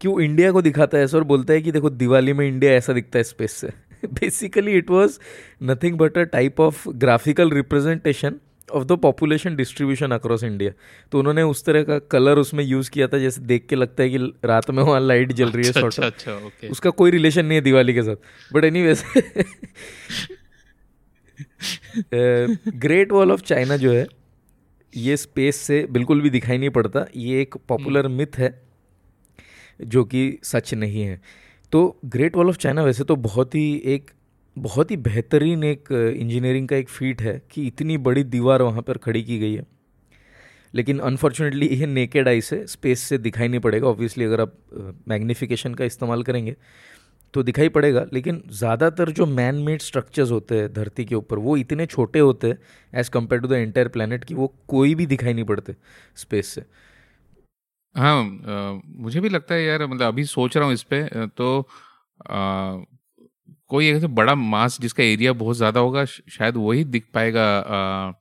कि 0.00 0.08
वो 0.08 0.20
इंडिया 0.20 0.52
को 0.52 0.62
दिखाता 0.62 0.98
है 0.98 1.04
ऐसा 1.04 1.16
और 1.18 1.24
बोलता 1.24 1.52
है 1.52 1.62
कि 1.62 1.72
देखो 1.72 1.90
दिवाली 1.90 2.32
में 2.32 2.48
इंडिया 2.48 2.72
ऐसा 2.72 2.92
दिखता 2.92 3.18
है 3.18 3.22
स्पेस 3.22 3.52
से। 3.52 3.68
Basically 4.06 4.72
it 4.72 4.90
was 4.90 5.18
nothing 5.62 5.98
but 5.98 6.18
a 6.18 6.22
type 6.22 6.60
of 6.60 6.88
graphical 6.88 7.50
representation 7.50 8.34
of 8.72 8.84
the 8.84 8.92
population 8.92 9.56
distribution 9.56 10.10
across 10.10 10.44
India 10.44 10.72
तो 11.12 11.18
उन्होंने 11.18 11.42
उस 11.42 11.64
तरह 11.64 11.82
का 11.82 11.98
कलर 11.98 12.38
उसमें 12.38 12.64
यूज़ 12.64 12.90
किया 12.90 13.08
था 13.08 13.18
जैसे 13.18 13.40
देख 13.40 13.66
के 13.66 13.76
लगता 13.76 14.02
है 14.02 14.10
कि 14.10 14.18
रात 14.44 14.70
में 14.70 14.82
वहाँ 14.82 15.00
लाइट 15.00 15.32
जल 15.32 15.50
रही 15.50 15.64
है 15.64 15.70
अच्छा, 15.70 15.86
अच्छा, 15.86 16.06
अच्छा, 16.06 16.46
okay. 16.46 16.70
उसका 16.70 16.90
कोई 16.90 17.10
रिलेशन 17.10 17.46
नहीं 17.46 17.58
है 17.58 17.62
दिवाली 17.62 17.94
के 17.94 18.02
साथ. 18.02 18.16
But 18.52 18.64
any 18.64 18.94
Great 22.78 23.12
Wall 23.12 23.32
of 23.32 23.40
China 23.40 23.76
जो 23.76 23.92
है 23.92 24.06
ये 24.96 25.16
स्पेस 25.16 25.56
से 25.56 25.86
बिल्कुल 25.90 26.20
भी 26.20 26.30
दिखाई 26.30 26.58
नहीं 26.58 26.70
पड़ता. 26.70 27.06
ये 27.16 27.40
एक 27.42 27.54
पॉपुलर 27.68 28.08
मिथ 28.08 28.38
है 28.38 28.62
जो 29.80 30.04
कि 30.04 30.38
सच 30.44 30.74
नहीं 30.74 31.02
है. 31.02 31.20
तो 31.72 32.00
ग्रेट 32.04 32.36
वॉल 32.36 32.48
ऑफ़ 32.48 32.56
चाइना 32.56 32.82
वैसे 32.82 33.04
तो 33.04 33.16
बहुत 33.16 33.54
ही 33.54 33.82
एक 33.84 34.10
बहुत 34.56 34.90
ही 34.90 34.96
बेहतरीन 34.98 35.64
एक 35.64 35.92
इंजीनियरिंग 35.92 36.68
का 36.68 36.76
एक 36.76 36.88
फीट 36.88 37.22
है 37.22 37.40
कि 37.50 37.66
इतनी 37.66 37.96
बड़ी 38.00 38.24
दीवार 38.24 38.62
वहाँ 38.62 38.82
पर 38.82 38.98
खड़ी 38.98 39.22
की 39.22 39.38
गई 39.38 39.54
है। 39.54 39.66
लेकिन 40.74 40.98
अनफॉर्चुनेटली 41.00 41.66
ये 41.68 41.86
नेकेड 41.86 42.28
आई 42.28 42.40
से 42.40 42.66
स्पेस 42.66 43.00
से 43.00 43.18
दिखाई 43.18 43.48
नहीं 43.48 43.60
पड़ेगा। 43.60 43.88
ऑब्वियसली 43.88 44.24
अगर 44.24 44.40
आप 44.40 44.54
मैग्नीफिकेशन 45.08 45.74
का 45.74 45.84
इस्तेमाल 45.84 46.22
करेंगे 46.22 46.56
तो 47.34 47.42
दिखाई 47.42 47.68
पड़ेगा। 47.68 48.04
लेकिन 48.12 48.42
ज़्यादातर 48.50 49.10
जो 49.10 49.26
मैन 49.26 49.54
मेड 49.64 49.80
स्ट्रक्चर्स 49.82 50.30
होते 50.30 50.58
हैं 50.58 50.72
धरती 50.72 51.04
के 51.04 51.14
ऊपर 51.14 51.38
वो 51.38 51.56
इतने 51.56 51.86
छोटे 51.86 52.18
होते 52.20 52.48
हैं 52.48 52.58
as 52.92 53.10
compare 53.10 53.42
to 53.42 53.48
the 53.48 53.52
entire 53.52 53.88
planet 53.88 54.24
कि 54.24 54.34
वो 54.34 54.52
कोई 54.68 54.94
भी 54.94 55.06
दिखाई 55.06 55.34
नहीं 55.34 55.44
पड़ते 55.44 55.74
स्पेस 56.16 56.46
से। 56.48 56.64
हाँ 57.96 58.20
आ, 58.20 58.80
मुझे 58.86 59.20
भी 59.20 59.28
लगता 59.28 59.54
है 59.54 59.64
यार 59.64 59.86
मतलब 59.86 60.06
अभी 60.06 60.24
सोच 60.26 60.56
रहा 60.56 60.66
हूँ 60.66 60.74
इस 60.74 60.82
पर 60.84 61.26
तो 61.36 61.60
आ, 62.26 62.76
कोई 63.74 63.88
ऐसे 63.90 64.06
बड़ा 64.14 64.34
मास 64.36 64.78
जिसका 64.80 65.02
एरिया 65.04 65.32
बहुत 65.34 65.56
ज़्यादा 65.56 65.80
होगा 65.80 66.04
शायद 66.06 66.56
वही 66.58 66.84
दिख 66.86 67.06
पाएगा 67.14 67.46
आ, 67.58 68.12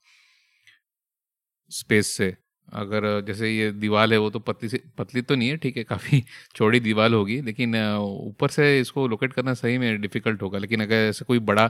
स्पेस 1.71 2.11
से। 2.11 2.35
अगर 2.73 3.05
जैसे 3.21 3.49
ये 3.49 3.71
दीवार 3.73 4.11
है 4.11 4.17
वो 4.19 4.29
तो 4.29 4.39
पतली 4.39 4.69
से 4.69 4.77
पतली 4.97 5.21
तो 5.21 5.35
नहीं 5.35 5.49
है 5.49 5.57
ठीक 5.57 5.77
है 5.77 5.83
काफ़ी 5.83 6.23
चौड़ी 6.55 6.79
दीवार 6.79 7.13
होगी 7.13 7.39
लेकिन 7.41 7.75
ऊपर 7.77 8.49
से 8.49 8.79
इसको 8.79 9.07
लोकेट 9.07 9.33
करना 9.33 9.53
सही 9.53 9.77
में 9.77 10.01
डिफ़िकल्ट 10.01 10.41
होगा। 10.41 10.57
लेकिन 10.59 10.81
अगर 10.81 11.07
ऐसे 11.09 11.25
कोई 11.25 11.39
बड़ा 11.41 11.69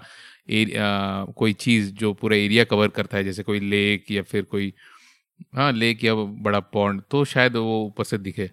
एरिया 0.52 0.88
कोई 1.38 1.54
चीज़ 1.56 1.92
जो 1.96 2.13
पूरा 2.16 2.36
एरिया 2.38 2.63
कवर 2.66 2.88
करता 2.92 3.18
है 3.18 3.24
जैसे 3.24 3.44
कोई 3.44 3.60
लेक 3.62 4.12
या 4.12 4.22
फिर 4.24 4.44
कोई 4.46 4.74
हाँ 5.56 5.72
लेक 5.74 6.04
या 6.04 6.16
बड़ा 6.16 6.60
पॉन्ड 6.74 7.02
तो 7.12 7.25
शायद 7.28 7.56
वो 7.58 7.84
ऊपर 7.86 8.04
से 8.06 8.18
दिखे। 8.20 8.50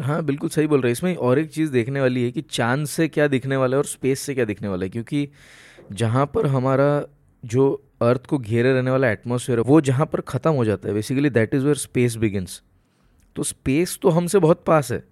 हाँ 0.00 0.22
बिल्कुल 0.24 0.48
सही 0.50 0.66
बोल 0.66 0.80
रहे 0.80 0.90
हैं। 0.90 0.92
इसमें 0.92 1.14
और 1.18 1.38
एक 1.38 1.50
चीज़ 1.50 1.70
देखने 1.72 2.00
वाली 2.00 2.22
है 2.24 2.30
कि 2.30 2.40
चाँद 2.42 2.86
से 2.88 3.08
क्या 3.08 3.26
दिखने 3.28 3.56
वाला 3.56 3.76
है 3.76 3.78
और 3.78 3.86
स्पेस 3.86 4.20
से 4.20 4.34
क्या 4.34 4.44
दिखने 4.44 4.68
वाला 4.68 4.84
है, 4.84 4.90
क्योंकि 4.90 5.28
जहाँ 5.92 6.26
पर 6.34 6.46
हमारा 6.46 7.04
जो 7.44 7.70
अर्थ 8.02 8.26
को 8.26 8.38
घेरे 8.38 8.72
रहने 8.72 8.90
वाला 8.90 9.10
एटमोसफेयर 9.10 9.58
है, 9.58 9.64
वो 9.64 9.80
जहाँ 9.80 10.06
पर 10.06 10.20
ख़त्म 10.22 10.50
हो 10.52 10.64
जाता 10.64 10.88
है। 10.88 10.94
Basically 10.94 11.30
that 11.30 11.54
is 11.54 11.64
where 11.64 11.76
space 11.78 12.16
begins 12.16 12.60
तो 13.36 13.42
स्पेस 13.44 13.98
तो 14.02 14.08
हमसे 14.10 14.38
बहुत 14.38 14.62
पास 14.66 14.92
है। 14.92 15.02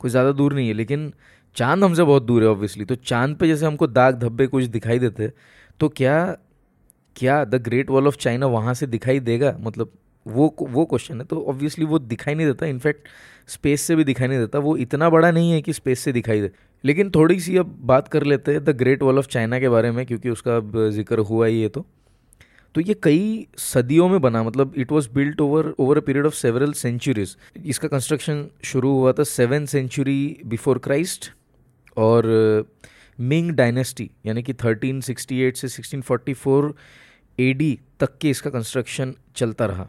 कोई 0.00 0.10
ज़्यादा 0.10 0.32
दूर 0.32 0.52
नहीं 0.54 0.68
है, 0.68 0.74
लेकिन 0.74 1.12
चाँद 1.56 1.84
हमसे 1.84 2.02
बहुत 2.04 2.22
दूर 2.22 2.42
है 2.42 2.48
ऑब्वियसली 2.48 2.84
तो 2.84 2.94
चाँद 2.96 3.36
पे 3.36 3.46
जैसे 3.48 3.66
हमको 3.66 3.86
दाग 3.86 4.18
धब्बे 4.18 4.46
कुछ 4.46 4.64
दिखाई 4.66 4.98
देते 4.98 5.30
तो 5.80 5.88
क्या 5.90 6.24
क्या 7.16 7.44
the 7.44 7.54
Great 7.62 7.90
Wall 7.90 8.06
of 8.06 8.16
China 8.16 8.46
वहाँ 8.48 8.74
से 8.74 8.86
दिखाई 8.88 9.20
देगा? 9.20 9.56
मतलब 9.60 9.92
वो 10.26 10.54
वो 10.60 10.84
क्वेश्चन 10.84 11.20
है 11.20 11.26
तो 11.26 11.40
ऑब्वियसली 11.48 11.84
वो 11.84 11.98
दिखाई 11.98 12.34
नहीं 12.34 12.46
देता 12.46 12.66
इनफैक्ट 12.66 13.08
स्पेस 13.48 13.82
से 13.82 13.96
भी 13.96 14.04
दिखाई 14.04 14.28
नहीं 14.28 14.38
देता, 14.38 14.58
वो 14.58 14.76
इतना 14.76 15.08
बड़ा 15.10 15.30
नहीं 15.30 15.50
है 15.52 15.62
कि 15.62 15.72
स्पेस 15.72 16.00
से 16.00 16.12
दिखाई 16.12 16.40
दे। 16.40 16.50
लेकिन 16.84 17.10
थोड़ी 17.10 17.38
सी 17.40 17.56
अब 17.56 17.76
बात 17.82 18.08
कर 18.08 18.22
लेते 18.22 18.52
हैं 18.52 18.64
the 18.64 18.70
Great 18.78 19.02
Wall 19.02 19.18
of 19.18 19.26
China 19.28 19.58
के 19.60 19.68
बारे 19.68 19.90
में, 19.90 20.04
क्योंकि 20.06 20.30
उसका 20.30 20.56
अब 20.56 20.72
ज़िक्र 20.90 21.18
हुआ 21.20 21.46
ही 21.46 21.62
है 21.62 21.68
तो। 21.68 21.86
तो 22.74 22.80
ये 22.80 22.94
कई 23.02 23.46
सदियों 23.58 24.08
में 24.08 24.20
बना 24.20 24.42
मतलब 24.42 24.74
it 24.76 24.92
was 24.92 25.08
built 25.14 25.40
over 25.40 25.72
over 25.78 25.96
a 25.96 26.00
period 26.00 26.26
of 26.26 26.34
several 26.34 26.72
centuries 26.72 27.36
इसका 27.66 27.88
कंस्ट्रक्शन 27.88 28.46
शुरू 28.64 28.92
हुआ 28.92 29.12
था 29.12 29.24
सेवन 29.24 29.66
सेंचुरी 29.66 30.40
बिफोर 30.46 30.78
क्राइस्ट 30.78 31.30
और 31.96 32.28
मिंग 33.18 33.50
डायनेस्टी 33.52 34.10
यानी 34.26 34.42
कि 34.42 34.52
1368 34.54 35.56
से 35.56 35.68
1644 35.68 36.72
एडी 37.38 37.78
तक 38.00 38.16
के 38.20 38.30
इसका 38.30 38.50
कंस्ट्रक्शन 38.50 39.14
चलता 39.36 39.66
रहा। 39.66 39.88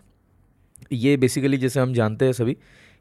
ये 0.92 1.16
बेसिकली 1.18 1.58
जैसे 1.58 1.80
हम 1.80 1.94
जानते 1.94 2.26
हैं 2.26 2.34
सभी 2.34 2.56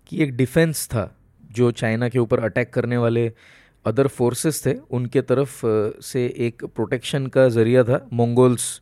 कि 0.07 0.23
एक 0.23 0.37
डिफेंस 0.37 0.87
था 0.89 1.11
जो 1.51 1.71
चाइना 1.73 2.09
के 2.09 2.19
ऊपर 2.19 2.41
अटैक 2.45 2.73
करने 2.73 2.97
वाले 2.97 3.31
अदर 3.85 4.07
फोर्सेस 4.09 4.65
थे, 4.67 4.75
उनके 4.91 5.21
तरफ़ 5.23 5.61
से 6.03 6.27
एक 6.39 6.65
प्रोटेक्शन 6.67 7.27
का 7.27 7.49
ज़रिया 7.49 7.85
था। 7.85 8.07
मंगोल्स 8.13 8.81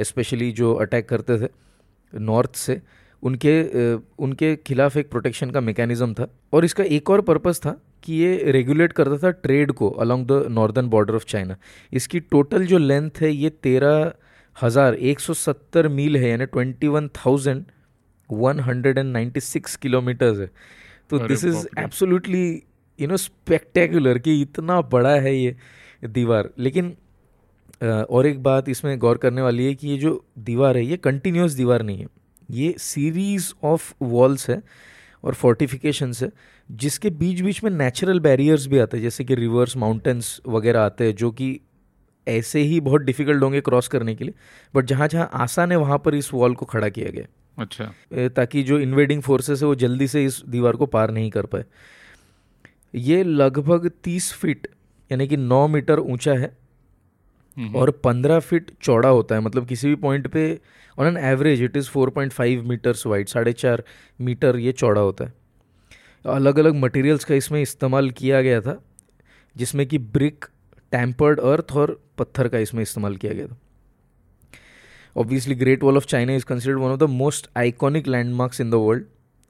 स्पेशली 0.00 0.50
जो 0.52 0.72
अटैक 0.76 1.08
करते 1.08 1.38
थे 1.40 1.48
नॉर्थ 2.12 2.54
से, 2.56 2.80
उनके 3.22 3.94
उनके 4.18 4.54
खिलाफ 4.56 4.96
एक 4.96 5.10
प्रोटेक्शन 5.10 5.50
का 5.50 5.60
मेकेनिज़्म 5.60 6.14
था। 6.14 6.28
और 6.52 6.64
इसका 6.64 6.84
एक 6.86 7.10
और 7.10 7.20
पर्पज़ 7.22 7.60
था 7.60 7.76
कि 8.04 8.14
ये 8.14 8.52
रेगुलेट 8.52 8.92
करता 8.92 9.18
था 9.18 9.30
ट्रेड 9.42 9.72
को 9.72 9.88
along 10.02 10.26
the 10.28 10.44
northern 10.50 10.88
border 10.88 11.14
of 11.14 11.24
China 11.28 11.56
इसकी 11.92 12.20
टोटल 12.22 12.66
जो 12.66 12.78
लेंथ 12.78 13.20
है, 13.20 13.30
ये 13.30 13.50
तेरह 13.52 14.12
हज़ार 14.56 14.94
एक 14.94 15.20
सौ 15.20 15.34
सत्तर 15.34 15.88
मील 15.88 16.16
है, 16.16 16.28
यानी 16.30 16.46
twenty 16.46 16.88
one 16.88 17.08
thousand 17.16 17.64
one 18.32 18.60
hundred 18.60 18.98
and 18.98 19.12
ninety 19.12 19.40
six 19.40 19.76
kilometres 19.76 20.38
है। 20.38 20.50
तो 21.10 21.18
this 21.18 21.44
is 21.44 21.66
absolutely 21.78 22.62
you 22.98 23.08
know 23.08 23.16
spectacular 23.16 24.18
कि 24.18 24.40
इतना 24.42 24.80
बड़ा 24.82 25.14
है 25.16 25.36
ये 25.36 25.56
दीवार। 26.04 26.50
लेकिन 26.58 26.96
और 27.82 28.26
एक 28.26 28.42
बात 28.42 28.68
इसमें 28.68 28.98
गौर 28.98 29.18
करने 29.18 29.42
वाली 29.42 29.66
है 29.66 29.74
कि 29.74 29.88
ये 29.88 29.96
जो 29.98 30.24
दीवार 30.38 30.76
है 30.76 30.84
ये 30.84 30.96
कंटिन्यूस 30.98 31.52
दीवार 31.52 31.82
नहीं 31.82 31.98
है। 31.98 32.06
ये 32.50 32.74
सीरीज़ 32.78 33.52
ऑफ़ 33.64 33.92
वॉल्स 34.02 34.48
है 34.50 34.62
और 35.24 35.34
फोर्टिफिकेशंस 35.34 36.22
है 36.22 36.30
जिसके 36.68 37.10
बीच 37.10 37.40
बीच 37.40 37.62
में 37.64 37.70
नेचुरल 37.70 38.20
बैरियर्स 38.20 38.66
भी 38.66 38.78
आते 38.78 38.96
हैं 38.96 39.02
जैसे 39.04 39.24
कि 39.24 39.34
रिवर्स 39.34 39.76
माउंटेंस 39.76 40.40
वगैरह 40.46 40.80
आते 40.80 41.04
हैं 41.04 41.14
जो 41.14 41.30
कि 41.30 41.58
ऐसे 42.26 42.60
ही 42.60 42.80
बहुत 42.80 43.00
डिफ़िकल्ट 43.00 43.42
होंगे 43.42 43.60
क्रॉस 43.60 43.88
करने 43.88 44.14
के 44.14 44.24
लिए। 44.24 44.34
बट 44.74 44.84
जहाँ 44.84 45.08
जहाँ 45.08 45.28
आसान 45.34 45.72
है 45.72 45.78
वहाँ 45.78 45.98
पर 45.98 46.14
इस 46.14 46.32
वॉल 46.34 46.54
को 46.54 46.66
खड़ा 46.66 46.88
किया 46.88 47.10
गया। 47.10 47.26
अच्छा। 47.58 48.28
ताकि 48.28 48.62
जो 48.62 48.78
इन्वेडिंग 48.78 49.22
फोर्सेस 49.22 49.62
है 49.62 49.68
वो 49.68 49.74
जल्दी 49.76 50.08
से 50.08 50.24
इस 50.24 50.42
दीवार 50.48 50.76
को 50.76 50.86
पार 50.88 51.10
नहीं 51.10 51.30
कर 51.30 51.46
पाए। 51.46 51.64
ये 52.94 53.22
लगभग 53.24 53.90
तीस 54.04 54.32
फीट 54.32 54.66
यानी 55.10 55.26
कि 55.28 55.36
नौ 55.36 55.66
मीटर 55.68 55.98
ऊँचा 56.00 56.32
है 56.34 56.56
और 57.76 57.90
पंद्रह 58.04 58.38
फीट 58.40 58.70
चौड़ा 58.82 59.08
होता 59.08 59.34
है। 59.34 59.40
मतलब 59.40 59.66
किसी 59.66 59.88
भी 59.88 59.94
पॉइंट 59.96 60.28
पे 60.28 60.58
on 60.98 61.06
an 61.06 61.16
average 61.24 61.62
it 61.62 61.76
is 61.76 61.88
four 61.90 62.10
point 62.10 62.32
five 62.32 62.62
metres 62.68 63.06
wide 63.06 63.28
साढ़े 63.28 63.52
चार 63.54 63.82
मीटर 64.20 64.56
ये 64.58 64.72
चौड़ा 64.74 65.00
होता 65.00 65.24
है। 65.24 65.32
अलग 66.24 66.58
अलग 66.58 66.74
मटेरियल्स 66.76 67.24
का 67.24 67.34
इसमें 67.34 67.60
इस्तेमाल 67.62 68.10
किया 68.12 68.42
गया 68.42 68.60
था 68.60 68.80
जिसमें 69.56 69.86
कि 69.86 69.98
ब्रिक 69.98 70.44
टैम्पर्ड 70.92 71.40
अर्थ 71.40 71.72
और 71.72 72.00
पत्थर 72.18 72.48
का 72.48 72.58
इसमें 72.58 72.82
इस्तेमाल 72.82 73.16
किया 73.16 73.32
गया 73.32 73.46
था। 73.46 73.56
Obviously 75.16 75.54
Great 75.54 75.82
Wall 75.82 75.96
of 75.96 76.06
China 76.06 76.34
is 76.34 76.44
considered 76.44 76.78
one 76.78 76.90
of 76.90 77.00
the 77.00 77.08
most 77.10 77.48
iconic 77.56 78.08
landmarks 78.08 78.60
in 78.60 78.70
the 78.70 78.74
world 78.74 79.04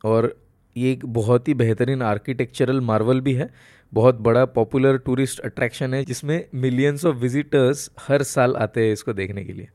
और 0.05 0.35
ये 0.77 0.93
एक 0.93 1.05
बहुत 1.07 1.49
ही 1.49 1.55
बेहतरीन 1.55 2.03
आर्किटेक्चरल 2.03 2.81
मार्वल 2.81 3.21
भी 3.21 3.33
है। 3.35 3.51
बहुत 3.93 4.21
बड़ा 4.21 4.45
पॉपुलर 4.47 4.99
टूरिस्ट 4.99 5.41
अट्रैक्शन 5.41 5.95
है 5.95 6.05
जिसमें 6.05 6.45
मिलियंस 6.55 7.05
ऑफ़ 7.05 7.17
विजिटर्स 7.17 7.91
हर 8.01 8.23
साल 8.23 8.55
आते 8.57 8.85
हैं 8.85 8.93
इसको 8.93 9.13
देखने 9.13 9.45
के 9.45 9.53
लिए। 9.53 9.69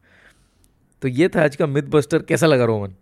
तो 1.02 1.08
ये 1.08 1.28
था 1.30 1.44
आज 1.44 1.56
का 1.56 1.68
मिथ 1.68 1.84
बस्टर 1.84 2.22
कैसा 2.22 2.48
लगा 2.48 2.66
रोमन? 2.66 2.94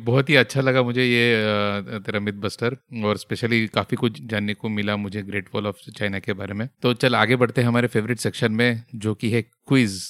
बहुत 0.00 0.30
ही 0.30 0.34
अच्छा 0.36 0.60
लगा 0.60 0.82
मुझे 0.82 1.04
ये 1.04 2.00
तेरा 2.00 2.20
मिथ 2.20 2.32
बस्टर 2.32 2.76
और 3.04 3.16
स्पेशली 3.16 3.66
काफ़ी 3.66 3.96
कुछ 3.96 4.20
जानने 4.22 4.54
को 4.54 4.68
मिला 4.68 4.96
मुझे 4.96 5.22
ग्रेट 5.22 5.48
वॉल 5.54 5.66
ऑफ़ 5.66 5.90
चाइना 5.90 6.18
के 6.18 6.32
बारे 6.32 6.54
में। 6.54 6.68
तो 6.82 6.92
चल 6.94 7.14
आगे 7.14 7.36
बढ़ते 7.36 7.60
हैं 7.60 7.68
हमारे 7.68 7.88
फेवरेट 7.88 8.18
सेक्शन 8.18 8.52
में 8.52 8.82
जो 8.94 9.14
कि 9.14 9.30
है 9.30 9.42
क्विज 9.42 10.00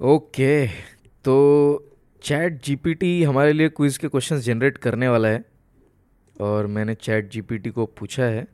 ओके 0.00 0.66
तो 1.24 1.34
चैट 2.22 2.60
जीपीटी 2.64 3.22
हमारे 3.22 3.52
लिए 3.52 3.68
क्विज 3.68 3.96
के 3.98 4.08
क्वेश्चंस 4.08 4.44
जनरेट 4.44 4.78
करने 4.78 5.08
वाला 5.08 5.28
है 5.28 5.44
और 6.36 6.66
मैंने 6.66 6.94
चैट 6.94 7.30
जीपीटी 7.30 7.70
को 7.70 7.86
पूछा 7.98 8.24
है। 8.24 8.46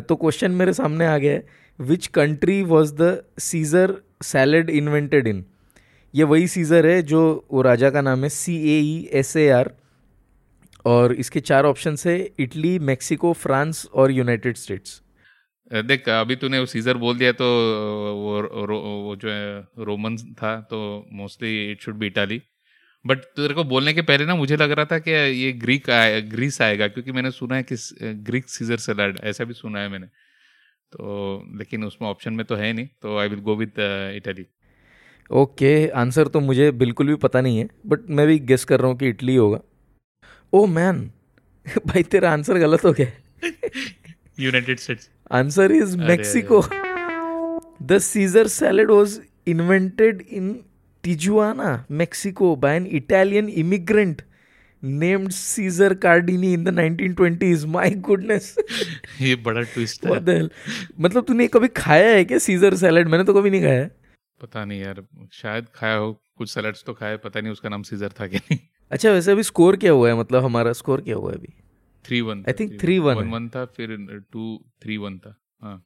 तो 0.00 0.16
क्वेश्चन 0.16 0.50
मेरे 0.52 0.72
सामने 0.72 1.06
आ 1.06 1.16
गया 1.18 1.32
है 1.32 1.46
which 1.78 2.06
country 2.14 2.62
was 2.64 2.94
the 2.94 3.22
Caesar 3.40 3.94
salad 4.22 4.70
invented 4.70 5.26
in 5.28 5.44
ये 6.14 6.24
वही 6.24 6.48
सीज़र 6.48 6.86
है 6.86 7.00
जो 7.04 7.22
वो 7.52 7.62
राजा 7.62 7.90
का 7.90 8.00
नाम 8.00 8.22
है 8.24 8.28
सी 8.30 8.56
ए 8.70 8.78
ई 8.80 9.08
एस 9.20 9.36
ए 9.36 9.48
आर 9.50 9.70
और 10.84 11.12
इसके 11.14 11.40
चार 11.40 11.64
ऑप्शन 11.64 11.96
है, 12.06 12.18
इटली, 12.38 12.78
मेक्सिको, 12.80 13.32
फ्रांस 13.32 13.86
और 13.94 14.10
यूनाइटेड 14.12 14.56
स्टेट्स। 14.56 15.00
देख 15.70 16.08
अभी 16.08 16.36
तूने 16.36 16.58
वो 16.58 16.66
सीजर 16.66 16.96
बोल 16.96 17.18
दिया 17.18 17.32
तो 17.32 17.44
वो 18.16 18.40
रो, 18.40 18.78
वो 18.78 19.16
जो 19.16 19.30
है 19.30 19.84
रोमन 19.84 20.16
था 20.42 20.60
तो 20.70 21.06
mostly 21.12 21.70
it 21.72 21.80
should 21.80 21.94
be 21.94 22.06
Italy. 22.06 22.40
But 23.04 23.18
तेरे 23.36 23.54
को 23.54 23.64
बोलने 23.64 23.92
के 23.94 24.02
पहले 24.02 24.24
ना 24.26 24.34
मुझे 24.34 24.56
लग 24.56 24.70
रहा 24.70 24.84
था 24.84 24.98
कि 24.98 25.10
ये 25.10 25.52
ग्रीक 25.52 25.90
आए 25.90 26.20
ग्रीस 26.22 26.60
आएगा 26.62 26.88
क्योंकि 26.88 27.12
मैंने 27.12 27.30
सुना 27.30 27.56
है 27.56 27.62
कि 27.62 27.76
ग्रीक 28.24 28.48
सीजर 28.48 28.76
सलाड 28.76 29.18
ऐसा 29.24 29.44
भी 29.44 29.54
सुना 29.54 29.80
है 29.80 29.88
मैंने। 29.88 30.06
तो 30.92 31.44
लेकिन 31.58 31.84
उसमें 31.84 32.08
ऑप्शन 32.08 32.32
में 32.32 32.44
तो 32.46 32.54
है 32.54 32.72
नहीं 32.72 32.86
तो 33.02 33.16
I 33.18 33.28
will 33.28 33.40
go 33.40 33.56
with 33.56 33.72
Italy. 34.16 34.46
Okay 35.30 35.88
answer 35.88 36.28
तो 36.28 36.40
मुझे 36.40 36.70
बिल्कुल 36.70 37.06
भी 37.06 37.14
पता 37.16 37.40
नहीं 37.40 37.58
है 37.58 37.68
बट 37.86 38.10
मैं 38.10 38.26
भी 38.26 38.38
गेस 38.38 38.64
कर 38.64 38.80
रहा 38.80 38.88
हूँ 38.88 38.98
कि 38.98 39.08
इटली 39.08 39.36
होगा। 39.36 39.60
ओ 40.52 40.66
मैन 40.66 41.10
भाई 41.86 42.02
तेरा 42.02 42.32
आंसर 42.32 42.58
गलत 42.58 42.84
हो 42.84 42.92
गया। 42.92 43.06
United 44.40 44.78
States 44.78 45.10
answer 45.32 45.72
is 45.72 45.98
Mexico 45.98 46.62
the 47.82 47.98
Caesar 47.98 48.46
salad 48.46 48.90
was 48.90 49.20
invented 49.46 50.22
in 50.30 50.60
Tijuana, 51.06 51.84
Mexico, 51.92 52.56
by 52.56 52.70
an 52.80 52.86
Italian 52.98 53.48
immigrant 53.62 54.20
named 54.82 55.32
Caesar 55.32 55.88
Cardini 55.94 56.52
in 56.58 56.62
the 56.64 56.72
1920s. 56.72 57.66
My 57.74 57.90
goodness. 58.08 58.58
ये 59.20 59.36
बड़ा 59.36 59.60
ट्विस्ट 59.60 60.06
है। 60.06 60.48
मतलब 61.00 61.24
तूने 61.24 61.48
कभी 61.48 61.68
खाया 61.68 62.08
है 62.08 62.24
क्या 62.24 62.38
सीजर 62.38 62.74
सैलड 62.74 63.08
मैंने 63.08 63.24
तो 63.24 63.34
कभी 63.34 63.50
नहीं 63.50 63.60
खाया। 63.60 63.84
पता 64.42 64.64
नहीं 64.64 64.80
यार 64.80 65.04
शायद 65.32 65.66
खाया 65.74 65.94
हो 65.94 66.22
कुछ 66.36 66.50
सैलड्स 66.50 66.84
तो 66.86 66.92
खाए 66.92 67.16
पता 67.16 67.40
नहीं 67.40 67.52
उसका 67.52 67.68
नाम 67.68 67.82
सीजर 67.82 68.08
था 68.08 68.26
क्या 68.26 68.40
नहीं। 68.50 68.58
अच्छा 68.90 69.10
वैसे 69.10 69.32
अभी 69.32 69.42
स्कोर 69.42 69.76
क्या 69.76 69.92
हुआ 69.92 70.08
है? 70.08 70.18
मतलब 70.18 70.44
हमारा 70.44 70.72
स्कोर 70.72 71.00
क्या 71.00 71.16
हुआ 71.16 71.30
है 71.30 71.36
अभी? 71.36 71.63
Three 72.06 72.20
one 72.20 72.44
I 72.48 72.52
think 72.52 72.80
three 72.80 72.98
one 72.98 73.14
one 73.14 73.28
one 73.28 73.48
था 73.48 73.64
फिर 73.64 73.96
टू 74.32 74.64
थ्री 74.82 74.96
वन 74.96 75.18
था। 75.18 75.36
हाँ। 75.62 75.84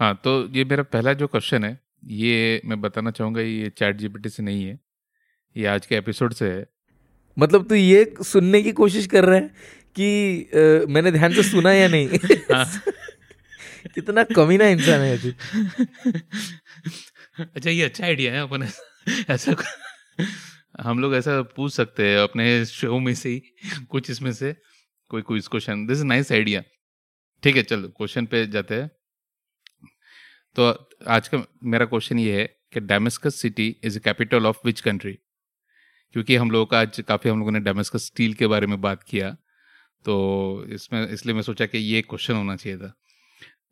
हाँ 0.00 0.20
तो 0.24 0.48
ये 0.48 0.64
मेरा 0.64 0.82
पहला 0.82 1.12
जो 1.12 1.26
क्वेश्चन 1.26 1.64
है 1.64 1.80
ये 2.04 2.62
मैं 2.64 2.80
बताना 2.80 3.10
चाहूँगा 3.10 3.40
ये 3.40 3.70
चैट 3.70 3.96
जीपीटी 3.96 4.28
से 4.28 4.42
नहीं 4.42 4.64
है। 4.64 4.78
ये 5.56 5.66
आज 5.66 5.86
के 5.86 5.96
एपिसोड 5.96 6.32
से 6.32 6.50
है। 6.50 6.66
मतलब 7.38 7.68
तू 7.68 7.74
ये 7.74 8.14
सुनने 8.22 8.62
की 8.62 8.72
कोशिश 8.72 9.06
कर 9.06 9.24
रहा 9.24 9.34
है 9.34 9.50
कि 9.98 10.42
आ, 10.42 10.92
मैंने 10.92 11.12
ध्यान 11.12 11.32
से 11.32 11.42
सुना 11.42 11.72
या 11.72 11.88
नहीं? 11.88 12.08
हाँ। 12.52 12.82
कितना 13.94 14.24
कमी 14.24 14.56
ना 14.56 14.66
इंसान 14.66 15.00
है 15.00 15.18
तू। 15.18 15.30
अच्छा 17.54 17.70
ये 17.70 17.82
अच्छा 17.82 18.04
आइडिया 18.04 18.32
है 18.32 18.42
अपन 18.42 18.68
ऐसा 19.30 19.54
हम 20.80 20.98
लोग 20.98 21.14
ऐसा 21.14 21.42
पूछ 21.42 21.72
सकते 21.72 22.08
हैं 22.08 22.18
अपने 22.18 22.64
शो 22.66 22.98
में 22.98 23.14
से 23.14 23.28
ही 23.28 23.42
कुछ 23.90 24.10
इसमें 24.10 24.32
से। 24.32 24.56
कोई 25.10 25.22
quiz 25.22 25.48
question 25.48 25.86
this 25.86 25.98
is 25.98 26.04
nice 26.04 26.32
idea 26.32 26.62
ठीक 27.42 27.56
है, 27.56 27.62
चलो 27.62 27.88
क्वेश्चन 27.88 28.26
पे 28.26 28.46
जाते 28.46 28.74
हैं। 28.74 28.90
तो 30.56 30.88
आज 31.08 31.28
का 31.28 31.42
मेरा 31.64 31.86
क्वेश्चन 31.86 32.18
ये 32.18 32.40
है 32.40 32.46
कि 32.72 32.80
Damascus 32.80 33.34
city 33.34 33.76
is 33.84 33.98
a 33.98 34.02
capital 34.02 34.46
of 34.46 34.58
which 34.64 34.80
country 34.80 35.18
क्योंकि 36.14 36.36
हम 36.36 36.50
लोगों 36.50 36.66
का 36.66 36.80
आज 36.80 37.00
काफ़ी 37.00 37.30
हम 37.30 37.38
लोगों 37.38 37.52
ने 37.52 37.60
डेमस्कस 37.60 38.06
स्टील 38.06 38.34
के 38.34 38.46
बारे 38.46 38.66
में 38.66 38.80
बात 38.80 39.02
किया। 39.02 39.36
तो 40.04 40.66
इसमें, 40.68 41.08
इसलिए 41.08 41.34
मैं 41.34 41.42
सोचा 41.42 41.66
कि 41.66 41.78
ये 41.78 42.02
क्वेश्चन 42.02 42.34
होना 42.34 42.56
चाहिए 42.56 42.78
था। 42.78 42.94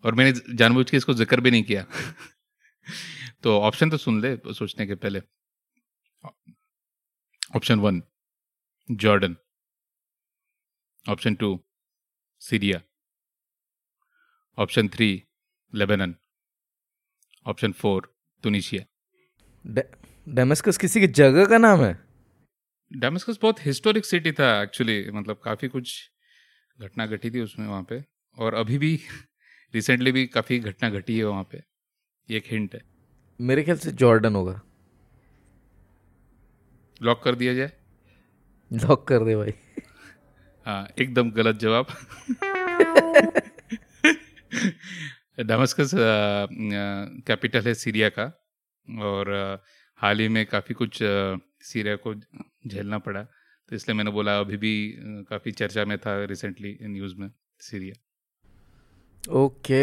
और 0.04 0.14
मैंने 0.14 0.54
जानबूझ 0.54 0.90
के 0.90 0.96
इसको 0.96 1.14
ज़िक्र 1.14 1.40
भी 1.40 1.50
नहीं 1.50 1.62
किया। 1.62 1.86
तो 3.42 3.60
ऑप्शन 3.60 3.90
तो 3.90 3.96
सुन 3.96 4.20
ले, 4.22 4.36
सोचने 4.54 4.86
के 4.86 4.94
पहले। 4.94 5.22
Option 7.56 7.80
one 7.80 8.02
Jordan 8.90 9.36
option 11.08 11.34
two 11.34 11.64
Syria 12.40 12.80
option 14.58 14.88
three 14.88 15.24
Lebanon 15.74 16.14
option 17.46 17.72
four 17.72 18.14
Tunisia 18.42 18.84
Damascus 20.28 20.76
किसी 20.76 21.00
की 21.00 21.06
जगह 21.06 21.46
का 21.46 21.58
नाम 21.58 21.80
है? 21.80 21.98
डामस्कस 22.92 23.38
बहुत 23.42 23.66
हिस्टोरिक 23.66 24.04
सिटी 24.04 24.32
था 24.32 24.62
एक्चुअली 24.62 25.10
मतलब 25.10 25.40
काफ़ी 25.44 25.68
कुछ 25.68 26.10
घटना 26.80 27.06
घटी 27.06 27.30
थी 27.30 27.40
उसमें 27.40 27.66
वहाँ 27.66 27.82
पे 27.82 28.04
और 28.38 28.54
अभी 28.54 28.78
भी 28.78 29.00
रिसेंटली 29.74 30.12
भी 30.12 30.26
काफ़ी 30.26 30.58
घटना 30.58 30.90
घटी 30.90 31.18
है 31.18 31.24
वहाँ 31.24 31.44
पे। 31.44 31.62
ये 32.30 32.36
एक 32.36 32.44
हिंट 32.46 32.74
है। 32.74 32.80
मेरे 33.40 33.62
ख्याल 33.62 33.78
से 33.78 33.92
जॉर्डन 33.92 34.34
होगा। 34.34 34.60
लॉक 37.02 37.22
कर 37.22 37.34
दिया 37.34 37.54
जाए। 37.54 37.72
लॉक 38.72 39.08
कर 39.08 39.24
दे 39.24 39.36
भाई। 39.36 39.52
हाँ 40.68 40.88
एकदम 41.00 41.30
गलत 41.30 41.56
जवाब। 41.56 41.86
डमस्कस 45.40 45.90
कैपिटल 47.26 47.62
है 47.66 47.74
सीरिया 47.74 48.08
का, 48.08 48.24
और 48.88 49.30
हाल 50.00 50.20
ही 50.20 50.28
में 50.28 50.44
काफ़ी 50.46 50.74
कुछ 50.74 50.98
सीरिया 51.62 51.96
को 51.96 52.14
झेलना 52.14 52.98
पड़ा 52.98 53.22
तो 53.22 53.76
इसलिए 53.76 53.96
मैंने 53.96 54.10
बोला 54.10 54.38
अभी 54.40 54.56
भी 54.56 54.74
काफ़ी 55.30 55.52
चर्चा 55.52 55.84
में 55.84 55.96
था 55.98 56.24
रिसेंटली 56.24 56.76
न्यूज़ 56.82 57.14
में 57.16 57.30
Syria 57.60 57.94
okay 59.42 59.82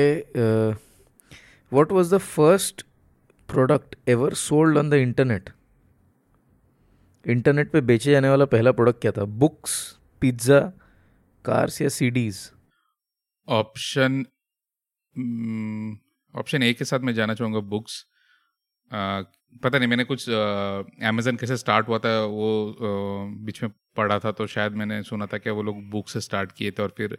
what 1.72 1.92
was 1.92 2.14
the 2.14 2.18
first 2.30 2.86
product 3.50 3.96
ever 4.10 4.34
sold 4.46 4.78
on 4.78 4.90
the 4.90 4.94
internet 5.10 5.50
internet 7.26 7.72
पे 7.72 7.82
बेचे 7.82 8.12
जाने 8.12 8.30
वाला 8.30 8.46
पहला 8.46 8.72
प्रोडक्ट 8.72 9.02
क्या 9.02 9.12
था? 9.12 9.26
बुक्स 9.26 9.74
पिज़्ज़ा, 10.26 10.60
कार्स 11.46 11.82
या 11.82 11.90
सीडीज? 11.92 12.38
ऑप्शन 13.48 14.26
ऑप्शन 16.34 16.64
ए 16.64 16.74
के 16.74 16.86
साथ 16.86 17.00
मैं 17.00 17.14
जाना 17.14 17.34
चाहूँगा 17.34 17.60
बुक्स। 17.72 18.06
पता 19.64 19.78
नहीं, 19.78 19.88
मैंने 19.90 20.04
कुछ 20.04 20.30
अमेजन 20.30 21.36
कैसे 21.36 21.58
स्टार्ट 21.58 21.88
हुआ 21.88 22.00
था, 22.00 22.20
वो 22.22 23.34
बीच 23.46 23.62
में 23.64 23.72
पढ़ा 23.98 24.18
था 24.20 24.32
तो 24.32 24.48
शायद 24.48 24.74
मैंने 24.74 25.02
सुना 25.04 25.26
था 25.26 25.38
कि 25.38 25.50
वो 25.50 25.64
लोग 25.64 25.84
बुक 25.90 26.10
से 26.10 26.22
स्टार्ट 26.22 26.52
किए 26.52 26.72
थे 26.72 26.84
और 26.84 26.94
फिर 26.98 27.18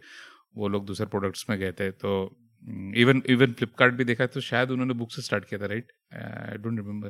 वो 0.57 0.67
लोग 0.67 0.85
दूसरे 0.85 1.05
प्रोडक्ट्स 1.07 1.45
में 1.49 1.57
गए 1.59 1.71
थे। 1.71 1.89
तो 1.93 2.11
इवन 2.97 3.21
इवन 3.29 3.53
फ्लिपकार्ट 3.53 3.93
भी 3.95 4.03
देखा 4.03 4.25
तो 4.27 4.41
शायद 4.43 4.71
उन्होंने 4.71 4.93
बुक 4.93 5.11
से 5.11 5.21
स्टार्ट 5.21 5.45
किया 5.45 5.59
था 5.61 5.65
right 5.65 5.91
I 6.13 6.57
don't 6.57 6.77
remember 6.77 7.09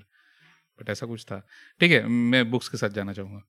but 0.80 0.90
ऐसा 0.90 1.06
कुछ 1.06 1.26
था। 1.26 1.40
ठीक 1.82 1.92
है, 1.92 2.06
मैं 2.08 2.50
बुक्स 2.52 2.70
के 2.70 2.78
साथ 2.78 2.90
जाना 2.92 3.14
चाहूँगा। 3.14 3.42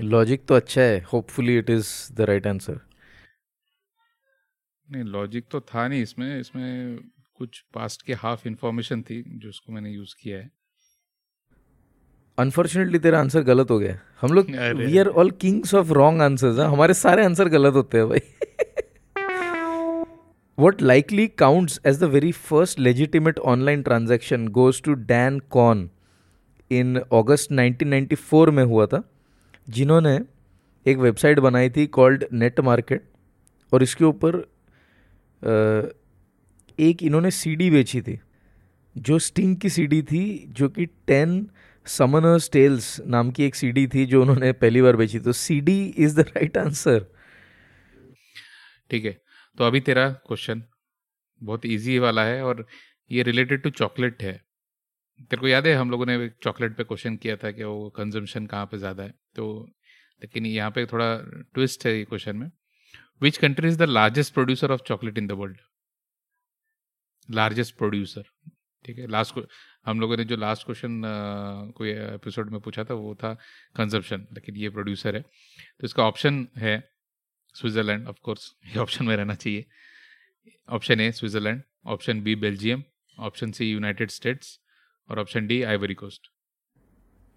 लॉजिक 0.00 0.46
तो 0.46 0.54
अच्छा 0.54 0.80
है. 0.80 1.06
Hopefully 1.12 1.58
it 1.58 1.70
is 1.70 2.12
the 2.12 2.20
right 2.20 2.46
answer 2.46 2.80
नहीं 4.90 5.04
लॉजिक 5.04 5.44
तो 5.50 5.60
था 5.60 5.88
नहीं 5.88 6.02
इसमें. 6.02 6.40
इसमें 6.40 6.98
कुछ 7.34 7.64
पास्ट 7.74 8.02
के 8.02 8.14
हाफ़ 8.14 8.48
इंफॉर्मेशन 8.48 9.02
थी 9.02 9.38
जो 9.38 9.48
उसको 9.48 9.72
मैंने 9.72 9.90
यूज़ 9.90 10.14
किया 10.22 10.38
है. 10.38 10.50
अनफॉर्चुनेटली 12.38 12.98
तेरा 12.98 13.20
आंसर 13.20 13.42
गलत 13.42 13.70
हो 13.70 13.78
गया. 13.78 13.98
हम 14.20 14.32
लोग 14.32 14.46
we 14.76 14.98
are 14.98 15.06
all 15.06 15.30
kings 15.30 15.74
of 15.74 15.92
wrong 15.92 16.22
answers 16.22 16.58
हमारे 16.58 16.94
सारे 16.94 17.24
आंसर 17.24 17.48
गलत 17.48 17.74
होते 17.74 17.98
हैं 17.98 18.08
भाई. 18.08 18.20
What 20.58 20.82
likely 20.82 21.30
counts 21.42 21.86
as 21.86 22.00
the 22.00 22.04
very 22.04 22.32
first 22.32 22.78
legitimate 22.78 23.38
online 23.38 23.82
transaction 23.82 24.48
goes 24.48 24.84
to 24.84 24.94
Dan 24.94 25.38
Kohn 25.38 25.90
in 26.70 26.96
August 26.96 27.52
1994 27.52 28.48
में 28.48 28.64
हुआ 28.64 28.86
था. 28.86 29.17
जिन्होंने 29.68 30.18
एक 30.86 30.98
वेबसाइट 30.98 31.38
बनाई 31.40 31.70
थी 31.70 31.86
कॉल्ड 31.88 32.24
नेट 32.32 32.60
मार्केट, 32.60 33.02
और 33.72 33.82
इसके 33.82 34.04
ऊपर 34.04 34.36
एक 36.78 37.02
इन्होंने 37.02 37.30
सीडी 37.32 37.70
बेची 37.70 38.00
थी, 38.02 38.18
जो 38.96 39.18
स्टिंग 39.20 39.56
की 39.56 39.68
सीडी 39.70 40.02
थी, 40.02 40.24
जो 40.48 40.68
कि 40.68 40.86
टेन 40.86 41.46
समनर्स 41.86 42.50
टेल्स 42.52 43.00
नाम 43.06 43.30
की 43.30 43.44
एक 43.44 43.54
सीडी 43.54 43.86
थी 43.88 44.04
जो 44.06 44.20
उन्होंने 44.22 44.52
पहली 44.54 44.82
बार 44.82 44.96
बेची। 44.96 45.18
तो 45.20 45.32
CD 45.34 45.82
is 45.98 46.16
the 46.16 46.26
right 46.28 46.58
answer. 46.58 47.06
ठीक 48.90 49.04
है 49.04 49.16
तो 49.58 49.64
अभी 49.64 49.80
तेरा 49.80 50.08
क्वेश्चन 50.10 50.62
बहुत 51.40 51.66
इजी 51.66 51.98
वाला 51.98 52.24
है, 52.24 52.42
और 52.42 52.66
ये 53.10 53.22
रिलेटेड 53.22 53.62
टू 53.62 53.70
चॉकलेट 53.72 54.22
है। 54.22 54.40
तेरे 55.20 55.40
को 55.40 55.48
याद 55.48 55.66
है, 55.66 55.74
हम 55.74 55.90
लोगों 55.90 56.06
ने 56.06 56.28
चॉकलेट 56.42 56.76
पे 56.76 56.84
क्वेश्चन 56.84 57.16
किया 57.16 57.36
था 57.36 57.50
कि 57.50 57.64
वो 57.64 57.88
कंजम्पशन 57.96 58.46
कहाँ 58.46 58.66
पे 58.66 58.78
ज़्यादा 58.78 59.02
है? 59.02 59.14
तो 59.36 59.68
लेकिन 60.22 60.46
यहाँ 60.46 60.70
पे 60.70 60.84
थोड़ा 60.86 61.16
ट्विस्ट 61.54 61.86
है 61.86 61.96
ये 61.96 62.04
क्वेश्चन 62.04 62.36
में। 62.36 62.50
Which 63.22 63.38
country 63.38 63.68
is 63.68 63.78
the 63.78 63.82
largest 63.82 64.34
producer 64.34 64.72
of 64.72 64.80
chocolate 64.86 65.18
in 65.18 65.26
the 65.26 65.32
world 65.32 65.56
largest 67.28 67.76
producer 67.76 68.22
ठीक 68.84 68.98
है? 68.98 69.06
लास्ट 69.06 69.40
हम 69.86 70.00
लोगों 70.00 70.16
ने 70.16 70.24
जो 70.24 70.36
लास्ट 70.36 70.64
क्वेश्चन 70.66 71.02
कोई 71.76 71.90
एपिसोड 71.90 72.50
में 72.50 72.60
पूछा 72.60 72.84
था, 72.84 72.94
वो 72.94 73.14
था 73.14 73.32
कंजम्पशन 73.76 74.26
लेकिन 74.34 74.56
ये 74.56 74.68
प्रोड्यूसर 74.70 75.16
है। 75.16 75.22
तो 75.22 75.84
इसका 75.84 76.04
ऑप्शन 76.04 76.46
है 76.58 76.78
स्विट्ज़रलैंड 77.54 78.06
ऑफ़ 78.08 78.16
कोर्स 78.22 78.54
ये 78.66 78.78
ऑप्शन 78.78 79.04
में 79.04 79.16
रहना 79.16 79.34
चाहिए। 79.34 79.64
Option 80.68 81.00
A 81.00 81.10
Switzerland 81.12 81.62
option 81.86 82.22
B 82.22 82.34
Belgium 82.36 82.82
option 83.18 83.52
C 83.52 83.70
United 83.70 84.10
States 84.10 84.58
और 85.08 85.18
option 85.20 85.46
D 85.46 85.62
Ivory 85.64 85.94
Coast 85.94 86.30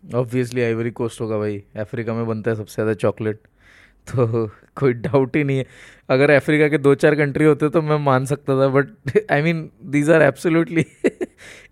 obviously 0.03 0.61
Ivory 0.61 0.91
Coast 0.91 1.21
होगा 1.21 1.37
भाई। 1.37 1.57
अफ्रीका 1.79 2.13
में 2.13 2.25
बनता 2.27 2.51
है 2.51 2.57
सबसे 2.57 2.73
ज़्यादा 2.73 2.93
चॉकलेट 2.95 3.39
तो 4.07 4.47
कोई 4.77 4.93
डाउट 4.95 5.35
ही 5.35 5.43
नहीं 5.43 5.57
है। 5.57 5.65
अगर 6.09 6.31
अफ्रीका 6.31 6.67
के 6.69 6.77
दो 6.77 6.93
चार 6.95 7.15
कंट्री 7.15 7.45
होते 7.45 7.69
तो 7.69 7.81
मैं 7.81 7.97
मान 8.03 8.25
सकता 8.25 8.59
था 8.61 8.67
but 8.69 9.17
I 9.31 9.41
mean 9.41 9.69
these 9.91 10.09
are 10.11 10.21
absolutely 10.21 10.85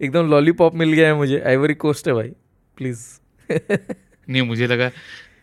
एकदम 0.02 0.30
लॉलीपॉप 0.32 0.76
मिल 0.76 0.94
गया 0.94 1.08
है 1.08 1.16
मुझे। 1.16 1.40
आइवरी 1.42 1.74
कोस्ट 1.76 2.08
है 2.08 2.14
भाई 2.14 2.30
प्लीज़ 2.78 3.06
नहीं 4.30 4.42
मुझे 4.44 4.68
लगा 4.68 4.90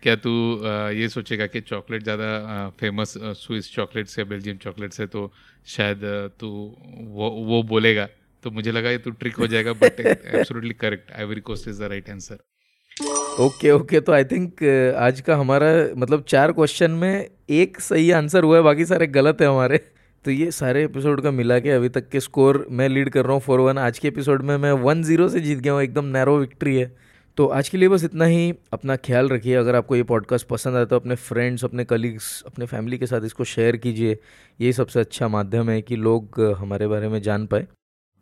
क्या 0.03 0.15
तू 0.17 0.31
ये 0.95 1.09
सोचेगा 1.09 1.47
कि 1.47 1.61
चॉकलेट 1.63 2.03
ज़्यादा 2.03 2.69
फ़ेमस 2.81 3.15
स्विस 3.37 3.73
चॉकलेट 3.75 4.07
से 4.09 4.25
बेल्जियम 4.25 4.57
चॉकलेट 4.59 4.93
से 4.93 5.07
तो 5.09 5.31
शायद 5.67 6.01
तू 6.41 6.49
वो 7.11 7.31
वो 7.47 7.63
बोलेगा। 7.65 8.09
तो 8.47 8.51
मुझे 8.51 8.73
लगा 8.73 8.91
ये 8.91 8.99
तू 8.99 9.11
ट्रिक 9.11 9.37
हो 9.37 9.47
जाएगा 9.47 9.73
but 9.73 10.01
absolutely 10.01 10.75
correct 10.81 11.11
Ivory 11.13 11.41
Coast 11.41 11.69
is 11.69 11.83
the 11.83 11.89
right 11.91 12.11
answer 12.11 12.39
okay 13.45 13.71
okay 13.71 14.01
तो 14.01 14.13
आई 14.13 14.25
थिंक 14.25 14.63
आज 14.99 15.21
का 15.21 15.37
हमारा 15.37 15.71
मतलब 15.97 16.23
चार 16.29 16.53
क्वेश्चन 16.53 16.91
में 16.91 17.29
एक 17.51 17.81
सही 17.81 18.11
आंसर 18.11 18.45
हुआ 18.45 18.57
है 18.57 18.63
बाकी 18.63 18.85
सारे 18.85 19.07
गलत 19.07 19.41
है 19.41 19.49
हमारे। 19.49 19.79
तो 20.25 20.31
ये 20.31 20.51
सारे 20.51 20.85
एपिसोड 20.85 21.21
का 21.23 21.31
मिला 21.31 21.59
के 21.59 21.71
अभी 21.71 21.89
तक 21.89 22.09
के 22.09 22.21
स्कोर 22.21 22.67
मैं 22.71 22.89
लीड 22.89 23.11
कर 23.11 23.25
रहा 23.25 23.33
हूँ 23.33 23.41
फोर 23.41 23.61
वन 23.61 23.79
आज 23.79 23.99
के 23.99 24.09
एपिसोड 24.09 24.43
में 24.43 24.57
मैं 24.57 24.73
वन 24.73 25.03
ज़ीरो 25.03 25.29
से 25.29 25.41
जीत 25.41 25.59
गया 25.59 25.73
हूँ 25.73 25.83
एकदम 25.83 26.05
नैरो 26.05 26.39
विक्ट्री 26.39 26.77
है। 26.77 26.95
तो 27.39 27.47
आज 27.47 27.69
के 27.69 27.79
लिए 27.79 27.89
बस 27.89 28.05
इतना 28.05 28.25
ही। 28.25 28.53
अपना 28.73 28.97
ख्याल 28.97 29.29
रखिए 29.29 29.55
अगर 29.55 29.75
आपको 29.75 29.97
ये 29.97 30.03
पॉडकास्ट 30.03 30.47
पसंद 30.47 30.77
आए 30.77 30.85
तो 30.85 30.97
अपने 30.97 31.15
फ्रेंड्स 31.15 31.65
अपने 31.65 31.85
कलीग्स 31.85 32.43
अपने 32.47 32.67
फैमिली 32.67 32.99
के 32.99 33.07
साथ 33.07 33.25
इसको 33.25 33.45
शेयर 33.45 33.77
कीजिए। 33.77 34.13
यही 34.61 34.73
सबसे 34.73 35.01
अच्छा 35.01 35.29
माध्यम 35.29 35.71
है 35.71 35.81
कि 35.83 35.97
लोग 35.97 36.41
हमारे 36.59 36.87
बारे 36.87 37.09
में 37.09 37.21
जान 37.23 37.47
पाए। 37.47 37.67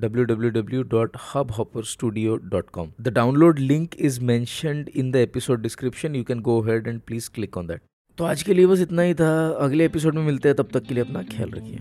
www.hubhopperstudio.com. 0.00 2.92
The 2.98 3.10
download 3.10 3.68
link 3.68 3.94
is 3.96 4.20
mentioned 4.20 4.88
in 4.88 5.12
the 5.12 5.20
episode 5.20 5.62
description. 5.62 6.14
You 6.14 6.24
can 6.24 6.42
go 6.42 6.58
ahead 6.58 6.86
and 6.86 7.04
please 7.06 7.28
click 7.28 7.56
on 7.56 7.66
that. 7.72 7.80
तो 8.18 8.24
आज 8.24 8.42
के 8.42 8.54
लिए 8.54 8.66
बस 8.66 8.80
इतना 8.80 9.02
ही 9.02 9.14
था 9.14 9.56
अगले 9.60 9.84
एपिसोड 9.84 10.14
में 10.14 10.22
मिलते 10.22 10.48
हैं 10.48 10.56
तब 10.56 10.68
तक 10.74 10.82
के 10.82 10.94
लिए 10.94 11.04
अपना 11.04 11.22
ख्याल 11.22 11.50
रखिए 11.50 11.78